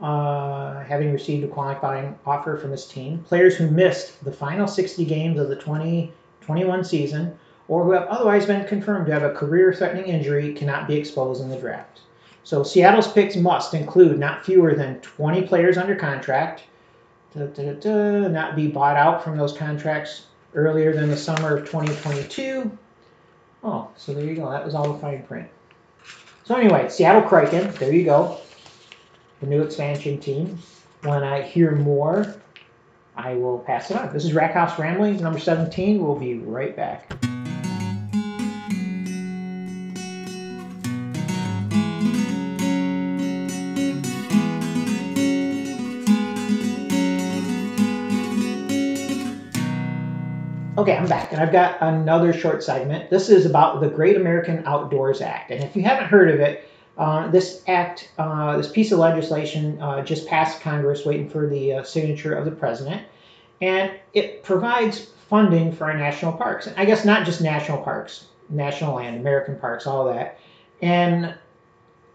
uh, 0.00 0.80
having 0.80 1.12
received 1.12 1.44
a 1.44 1.48
qualifying 1.48 2.18
offer 2.26 2.56
from 2.56 2.70
his 2.70 2.86
team. 2.86 3.18
Players 3.28 3.56
who 3.56 3.70
missed 3.70 4.22
the 4.24 4.32
final 4.32 4.66
60 4.66 5.04
games 5.04 5.38
of 5.38 5.48
the 5.48 5.56
2021 5.56 6.84
season 6.84 7.38
or 7.68 7.84
who 7.84 7.92
have 7.92 8.08
otherwise 8.08 8.46
been 8.46 8.66
confirmed 8.66 9.06
to 9.06 9.12
have 9.12 9.22
a 9.22 9.34
career 9.34 9.72
threatening 9.72 10.06
injury 10.06 10.54
cannot 10.54 10.88
be 10.88 10.96
exposed 10.96 11.42
in 11.42 11.50
the 11.50 11.58
draft. 11.58 12.00
So 12.44 12.62
Seattle's 12.62 13.12
picks 13.12 13.36
must 13.36 13.74
include 13.74 14.18
not 14.18 14.44
fewer 14.44 14.74
than 14.74 15.00
20 15.00 15.42
players 15.42 15.76
under 15.76 15.94
contract, 15.94 16.62
da, 17.36 17.44
da, 17.46 17.74
da, 17.74 18.28
not 18.28 18.56
be 18.56 18.68
bought 18.68 18.96
out 18.96 19.22
from 19.22 19.36
those 19.36 19.52
contracts 19.52 20.26
earlier 20.54 20.94
than 20.94 21.10
the 21.10 21.16
summer 21.16 21.58
of 21.58 21.66
2022. 21.66 22.70
Oh, 23.64 23.90
so 23.96 24.14
there 24.14 24.24
you 24.24 24.34
go. 24.34 24.50
That 24.50 24.64
was 24.64 24.74
all 24.74 24.92
the 24.92 24.98
fine 24.98 25.22
print. 25.24 25.48
So 26.44 26.54
anyway, 26.54 26.88
Seattle 26.88 27.20
Kraken, 27.20 27.70
there 27.72 27.92
you 27.92 28.04
go. 28.04 28.38
The 29.40 29.46
new 29.46 29.62
expansion 29.62 30.18
team. 30.18 30.58
When 31.02 31.22
I 31.22 31.42
hear 31.42 31.72
more, 31.72 32.34
I 33.14 33.34
will 33.34 33.58
pass 33.58 33.90
it 33.90 33.98
on. 33.98 34.12
This 34.12 34.24
is 34.24 34.32
Rackhouse 34.32 34.78
Ramblings, 34.78 35.20
number 35.20 35.38
17. 35.38 36.02
We'll 36.02 36.16
be 36.16 36.38
right 36.38 36.74
back. 36.74 37.27
Okay, 50.78 50.96
I'm 50.96 51.08
back, 51.08 51.32
and 51.32 51.42
I've 51.42 51.50
got 51.50 51.76
another 51.80 52.32
short 52.32 52.62
segment. 52.62 53.10
This 53.10 53.30
is 53.30 53.44
about 53.44 53.80
the 53.80 53.88
Great 53.88 54.14
American 54.14 54.62
Outdoors 54.64 55.20
Act, 55.20 55.50
and 55.50 55.64
if 55.64 55.74
you 55.74 55.82
haven't 55.82 56.06
heard 56.06 56.30
of 56.32 56.38
it, 56.38 56.70
uh, 56.96 57.28
this 57.32 57.64
act, 57.66 58.12
uh, 58.16 58.56
this 58.56 58.70
piece 58.70 58.92
of 58.92 59.00
legislation, 59.00 59.82
uh, 59.82 60.04
just 60.04 60.28
passed 60.28 60.60
Congress, 60.60 61.04
waiting 61.04 61.28
for 61.28 61.48
the 61.48 61.72
uh, 61.72 61.82
signature 61.82 62.32
of 62.32 62.44
the 62.44 62.52
president, 62.52 63.02
and 63.60 63.90
it 64.14 64.44
provides 64.44 65.06
funding 65.28 65.72
for 65.72 65.90
our 65.90 65.98
national 65.98 66.30
parks. 66.34 66.68
And 66.68 66.78
I 66.78 66.84
guess 66.84 67.04
not 67.04 67.26
just 67.26 67.40
national 67.40 67.78
parks, 67.78 68.26
national 68.48 68.94
land, 68.94 69.18
American 69.18 69.58
parks, 69.58 69.84
all 69.84 70.04
that. 70.04 70.38
And 70.80 71.34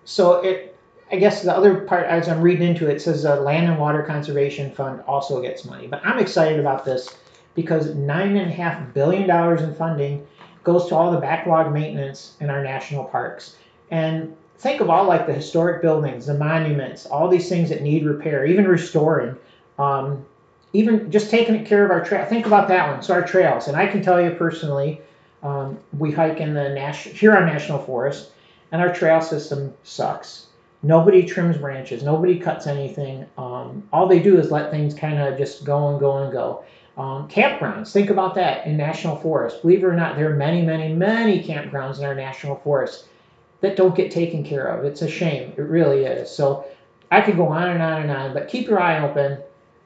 so 0.05 0.35
it, 0.35 0.79
I 1.11 1.17
guess 1.17 1.43
the 1.43 1.53
other 1.53 1.81
part, 1.81 2.05
as 2.07 2.29
I'm 2.29 2.39
reading 2.39 2.69
into 2.69 2.89
it, 2.89 3.01
says 3.01 3.23
the 3.23 3.35
Land 3.35 3.67
and 3.67 3.77
Water 3.77 4.03
Conservation 4.03 4.71
Fund 4.71 5.01
also 5.05 5.41
gets 5.41 5.65
money. 5.65 5.85
But 5.87 5.99
I'm 6.05 6.17
excited 6.17 6.61
about 6.61 6.85
this 6.85 7.13
because 7.55 7.91
$9.5 7.91 8.93
billion 8.93 9.29
in 9.59 9.75
funding 9.75 10.27
goes 10.63 10.87
to 10.87 10.95
all 10.95 11.11
the 11.11 11.19
backlog 11.19 11.73
maintenance 11.73 12.35
in 12.39 12.49
our 12.49 12.63
national 12.63 13.03
parks. 13.05 13.55
And 13.91 14.35
think 14.57 14.81
of 14.81 14.89
all 14.89 15.05
like 15.05 15.27
the 15.27 15.33
historic 15.33 15.81
buildings, 15.81 16.25
the 16.25 16.33
monuments, 16.33 17.05
all 17.05 17.27
these 17.27 17.49
things 17.49 17.69
that 17.69 17.81
need 17.81 18.05
repair, 18.05 18.45
even 18.45 18.65
restoring, 18.67 19.35
um, 19.77 20.25
even 20.71 21.11
just 21.11 21.29
taking 21.29 21.63
care 21.65 21.85
of 21.85 21.91
our 21.91 22.03
trail. 22.03 22.25
Think 22.25 22.45
about 22.45 22.67
that 22.69 22.89
one. 22.91 23.03
So 23.03 23.13
our 23.13 23.23
trails, 23.23 23.67
and 23.67 23.77
I 23.77 23.87
can 23.87 24.01
tell 24.01 24.21
you 24.21 24.31
personally, 24.31 25.01
um, 25.43 25.77
we 25.97 26.11
hike 26.11 26.39
in 26.39 26.53
the 26.53 26.69
national 26.69 27.15
here, 27.15 27.31
Huron 27.33 27.45
National 27.45 27.79
Forest, 27.79 28.31
and 28.71 28.81
our 28.81 28.93
trail 28.93 29.21
system 29.21 29.73
sucks. 29.83 30.47
Nobody 30.81 31.23
trims 31.23 31.57
branches. 31.57 32.03
Nobody 32.03 32.39
cuts 32.39 32.67
anything. 32.67 33.25
Um, 33.37 33.87
all 33.93 34.07
they 34.07 34.19
do 34.19 34.37
is 34.37 34.51
let 34.51 34.71
things 34.71 34.93
kind 34.93 35.19
of 35.19 35.37
just 35.37 35.63
go 35.63 35.89
and 35.89 35.99
go 35.99 36.23
and 36.23 36.31
go. 36.31 36.63
Um, 36.95 37.27
campgrounds, 37.27 37.91
think 37.91 38.11
about 38.11 38.35
that 38.35 38.67
in 38.67 38.77
national 38.77 39.15
forests. 39.15 39.61
Believe 39.61 39.83
it 39.83 39.87
or 39.87 39.93
not, 39.93 40.15
there 40.15 40.31
are 40.31 40.35
many, 40.35 40.61
many, 40.61 40.93
many 40.93 41.43
campgrounds 41.43 41.97
in 41.97 42.05
our 42.05 42.13
national 42.13 42.57
forests 42.57 43.07
that 43.61 43.75
don't 43.75 43.95
get 43.95 44.11
taken 44.11 44.43
care 44.43 44.67
of. 44.67 44.85
It's 44.85 45.01
a 45.01 45.09
shame. 45.09 45.53
It 45.57 45.61
really 45.61 46.05
is. 46.05 46.29
So 46.29 46.65
I 47.09 47.21
could 47.21 47.35
go 47.35 47.47
on 47.47 47.69
and 47.69 47.81
on 47.81 48.01
and 48.03 48.11
on, 48.11 48.33
but 48.33 48.47
keep 48.47 48.67
your 48.67 48.79
eye 48.79 48.99
open. 48.99 49.39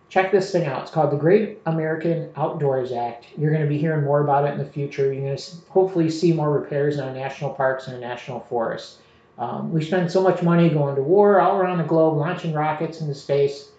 Check 0.09 0.31
this 0.31 0.51
thing 0.51 0.65
out. 0.65 0.81
It's 0.81 0.91
called 0.91 1.11
the 1.11 1.17
Great 1.17 1.59
American 1.65 2.29
Outdoors 2.35 2.91
Act. 2.91 3.25
You're 3.37 3.51
going 3.51 3.63
to 3.63 3.69
be 3.69 3.77
hearing 3.77 4.03
more 4.03 4.21
about 4.21 4.45
it 4.45 4.51
in 4.53 4.57
the 4.57 4.65
future. 4.65 5.13
You're 5.13 5.23
going 5.23 5.37
to 5.37 5.43
hopefully 5.69 6.09
see 6.09 6.33
more 6.33 6.51
repairs 6.51 6.97
in 6.97 7.03
our 7.03 7.13
national 7.13 7.51
parks 7.51 7.87
and 7.87 7.95
our 7.95 8.01
national 8.01 8.41
forests. 8.49 8.97
Um, 9.37 9.71
we 9.71 9.83
spend 9.83 10.11
so 10.11 10.21
much 10.21 10.41
money 10.41 10.69
going 10.69 10.95
to 10.95 11.01
war 11.01 11.39
all 11.39 11.57
around 11.57 11.77
the 11.77 11.83
globe, 11.83 12.17
launching 12.17 12.53
rockets 12.53 13.01
into 13.01 13.13
space. 13.13 13.69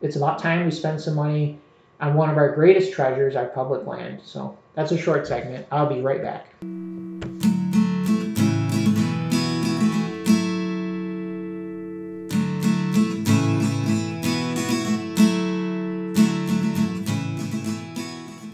It's 0.00 0.16
about 0.16 0.38
time 0.38 0.64
we 0.64 0.70
spend 0.70 1.00
some 1.00 1.14
money 1.14 1.58
on 2.02 2.14
one 2.14 2.28
of 2.28 2.36
our 2.36 2.50
greatest 2.50 2.92
treasures, 2.92 3.36
our 3.36 3.46
public 3.46 3.86
land. 3.86 4.20
So 4.24 4.58
that's 4.74 4.90
a 4.90 4.98
short 4.98 5.24
segment. 5.24 5.66
I'll 5.70 5.86
be 5.86 6.00
right 6.00 6.20
back. 6.20 6.46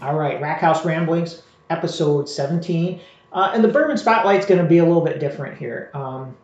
All 0.02 0.14
right, 0.14 0.38
Rackhouse 0.40 0.84
Ramblings, 0.84 1.42
episode 1.70 2.28
17. 2.28 3.00
Uh, 3.32 3.50
and 3.54 3.64
the 3.64 3.68
Bourbon 3.68 3.96
Spotlight's 3.96 4.44
going 4.44 4.62
to 4.62 4.68
be 4.68 4.78
a 4.78 4.84
little 4.84 5.04
bit 5.04 5.20
different 5.20 5.56
here. 5.58 5.90
Um, 5.94 6.36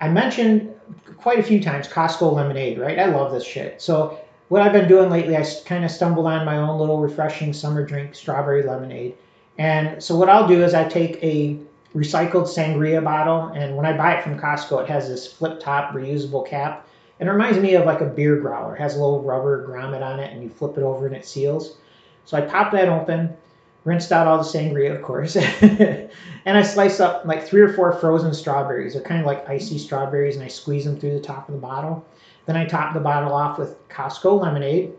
I 0.00 0.08
mentioned 0.08 0.74
quite 1.18 1.38
a 1.38 1.42
few 1.42 1.62
times 1.62 1.86
Costco 1.86 2.32
lemonade, 2.32 2.78
right? 2.78 2.98
I 2.98 3.06
love 3.06 3.30
this 3.30 3.44
shit. 3.44 3.82
So 3.82 4.18
what 4.50 4.62
I've 4.62 4.72
been 4.72 4.88
doing 4.88 5.10
lately, 5.10 5.36
I 5.36 5.46
kind 5.64 5.84
of 5.84 5.92
stumbled 5.92 6.26
on 6.26 6.44
my 6.44 6.56
own 6.56 6.76
little 6.76 6.98
refreshing 6.98 7.52
summer 7.52 7.86
drink, 7.86 8.16
strawberry 8.16 8.64
lemonade. 8.64 9.14
And 9.58 10.02
so 10.02 10.16
what 10.16 10.28
I'll 10.28 10.48
do 10.48 10.64
is 10.64 10.74
I 10.74 10.88
take 10.88 11.22
a 11.22 11.56
recycled 11.94 12.48
sangria 12.48 13.02
bottle, 13.02 13.52
and 13.54 13.76
when 13.76 13.86
I 13.86 13.96
buy 13.96 14.14
it 14.14 14.24
from 14.24 14.36
Costco, 14.36 14.82
it 14.82 14.88
has 14.88 15.08
this 15.08 15.32
flip 15.32 15.60
top 15.60 15.94
reusable 15.94 16.44
cap. 16.44 16.88
And 17.20 17.28
it 17.28 17.32
reminds 17.32 17.60
me 17.60 17.74
of 17.74 17.86
like 17.86 18.00
a 18.00 18.06
beer 18.06 18.40
growler. 18.40 18.74
It 18.74 18.80
has 18.80 18.96
a 18.96 18.98
little 18.98 19.22
rubber 19.22 19.68
grommet 19.68 20.02
on 20.02 20.18
it, 20.18 20.32
and 20.32 20.42
you 20.42 20.48
flip 20.48 20.76
it 20.76 20.82
over 20.82 21.06
and 21.06 21.14
it 21.14 21.24
seals. 21.24 21.76
So 22.24 22.36
I 22.36 22.40
pop 22.40 22.72
that 22.72 22.88
open, 22.88 23.36
rinsed 23.84 24.10
out 24.10 24.26
all 24.26 24.38
the 24.38 24.42
sangria, 24.42 24.96
of 24.96 25.02
course, 25.02 25.36
and 25.62 26.10
I 26.44 26.62
slice 26.62 26.98
up 26.98 27.24
like 27.24 27.46
three 27.46 27.60
or 27.60 27.72
four 27.72 27.92
frozen 27.92 28.34
strawberries. 28.34 28.94
They're 28.94 29.02
kind 29.02 29.20
of 29.20 29.26
like 29.26 29.48
icy 29.48 29.78
strawberries, 29.78 30.34
and 30.34 30.44
I 30.44 30.48
squeeze 30.48 30.86
them 30.86 30.98
through 30.98 31.14
the 31.14 31.20
top 31.20 31.48
of 31.48 31.54
the 31.54 31.60
bottle. 31.60 32.04
Then 32.46 32.56
I 32.56 32.64
top 32.64 32.94
the 32.94 33.00
bottle 33.00 33.32
off 33.32 33.58
with 33.58 33.88
Costco 33.88 34.40
lemonade. 34.40 34.92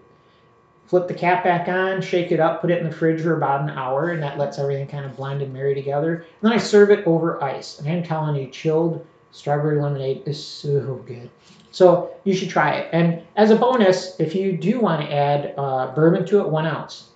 Flip 0.85 1.07
the 1.07 1.13
cap 1.13 1.43
back 1.43 1.69
on, 1.69 2.01
shake 2.01 2.31
it 2.31 2.39
up, 2.39 2.59
put 2.59 2.69
it 2.69 2.79
in 2.79 2.89
the 2.89 2.95
fridge 2.95 3.21
for 3.21 3.37
about 3.37 3.61
an 3.61 3.69
hour, 3.69 4.09
and 4.09 4.21
that 4.21 4.37
lets 4.37 4.59
everything 4.59 4.87
kind 4.87 5.05
of 5.05 5.15
blend 5.15 5.41
and 5.41 5.53
marry 5.53 5.73
together. 5.73 6.15
And 6.15 6.25
then 6.41 6.51
I 6.51 6.57
serve 6.57 6.91
it 6.91 7.07
over 7.07 7.41
ice. 7.41 7.79
And 7.79 7.87
I'm 7.87 8.03
telling 8.03 8.35
you, 8.35 8.47
chilled 8.47 9.05
strawberry 9.31 9.81
lemonade 9.81 10.23
is 10.25 10.45
so 10.45 11.01
good. 11.07 11.29
So 11.71 12.11
you 12.25 12.33
should 12.33 12.49
try 12.49 12.73
it. 12.73 12.89
And 12.91 13.23
as 13.37 13.51
a 13.51 13.55
bonus, 13.55 14.19
if 14.19 14.35
you 14.35 14.57
do 14.57 14.81
want 14.81 15.01
to 15.01 15.13
add 15.13 15.53
uh, 15.57 15.93
bourbon 15.95 16.25
to 16.25 16.41
it, 16.41 16.49
one 16.49 16.65
ounce. 16.65 17.09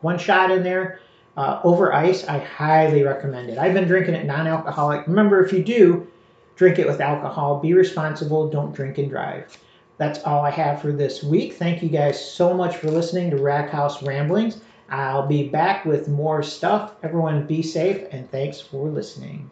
One 0.00 0.18
shot 0.18 0.50
in 0.50 0.64
there 0.64 1.00
uh, 1.36 1.60
over 1.62 1.92
ice, 1.92 2.26
I 2.26 2.38
highly 2.38 3.02
recommend 3.02 3.50
it. 3.50 3.58
I've 3.58 3.74
been 3.74 3.86
drinking 3.86 4.14
it 4.14 4.26
non 4.26 4.46
alcoholic. 4.46 5.06
Remember, 5.06 5.44
if 5.44 5.52
you 5.52 5.62
do, 5.62 6.06
drink 6.56 6.78
it 6.78 6.86
with 6.86 7.00
alcohol. 7.00 7.60
Be 7.60 7.74
responsible. 7.74 8.50
Don't 8.50 8.74
drink 8.74 8.98
and 8.98 9.08
drive. 9.08 9.56
That's 9.98 10.22
all 10.24 10.44
I 10.44 10.50
have 10.50 10.82
for 10.82 10.92
this 10.92 11.22
week. 11.22 11.54
Thank 11.54 11.82
you 11.82 11.88
guys 11.88 12.22
so 12.22 12.52
much 12.52 12.76
for 12.76 12.90
listening 12.90 13.30
to 13.30 13.36
Rack 13.36 13.70
House 13.70 14.02
Ramblings. 14.02 14.60
I'll 14.90 15.26
be 15.26 15.48
back 15.48 15.84
with 15.84 16.08
more 16.08 16.42
stuff. 16.42 16.92
Everyone 17.02 17.46
be 17.46 17.62
safe 17.62 18.06
and 18.10 18.30
thanks 18.30 18.60
for 18.60 18.88
listening. 18.88 19.50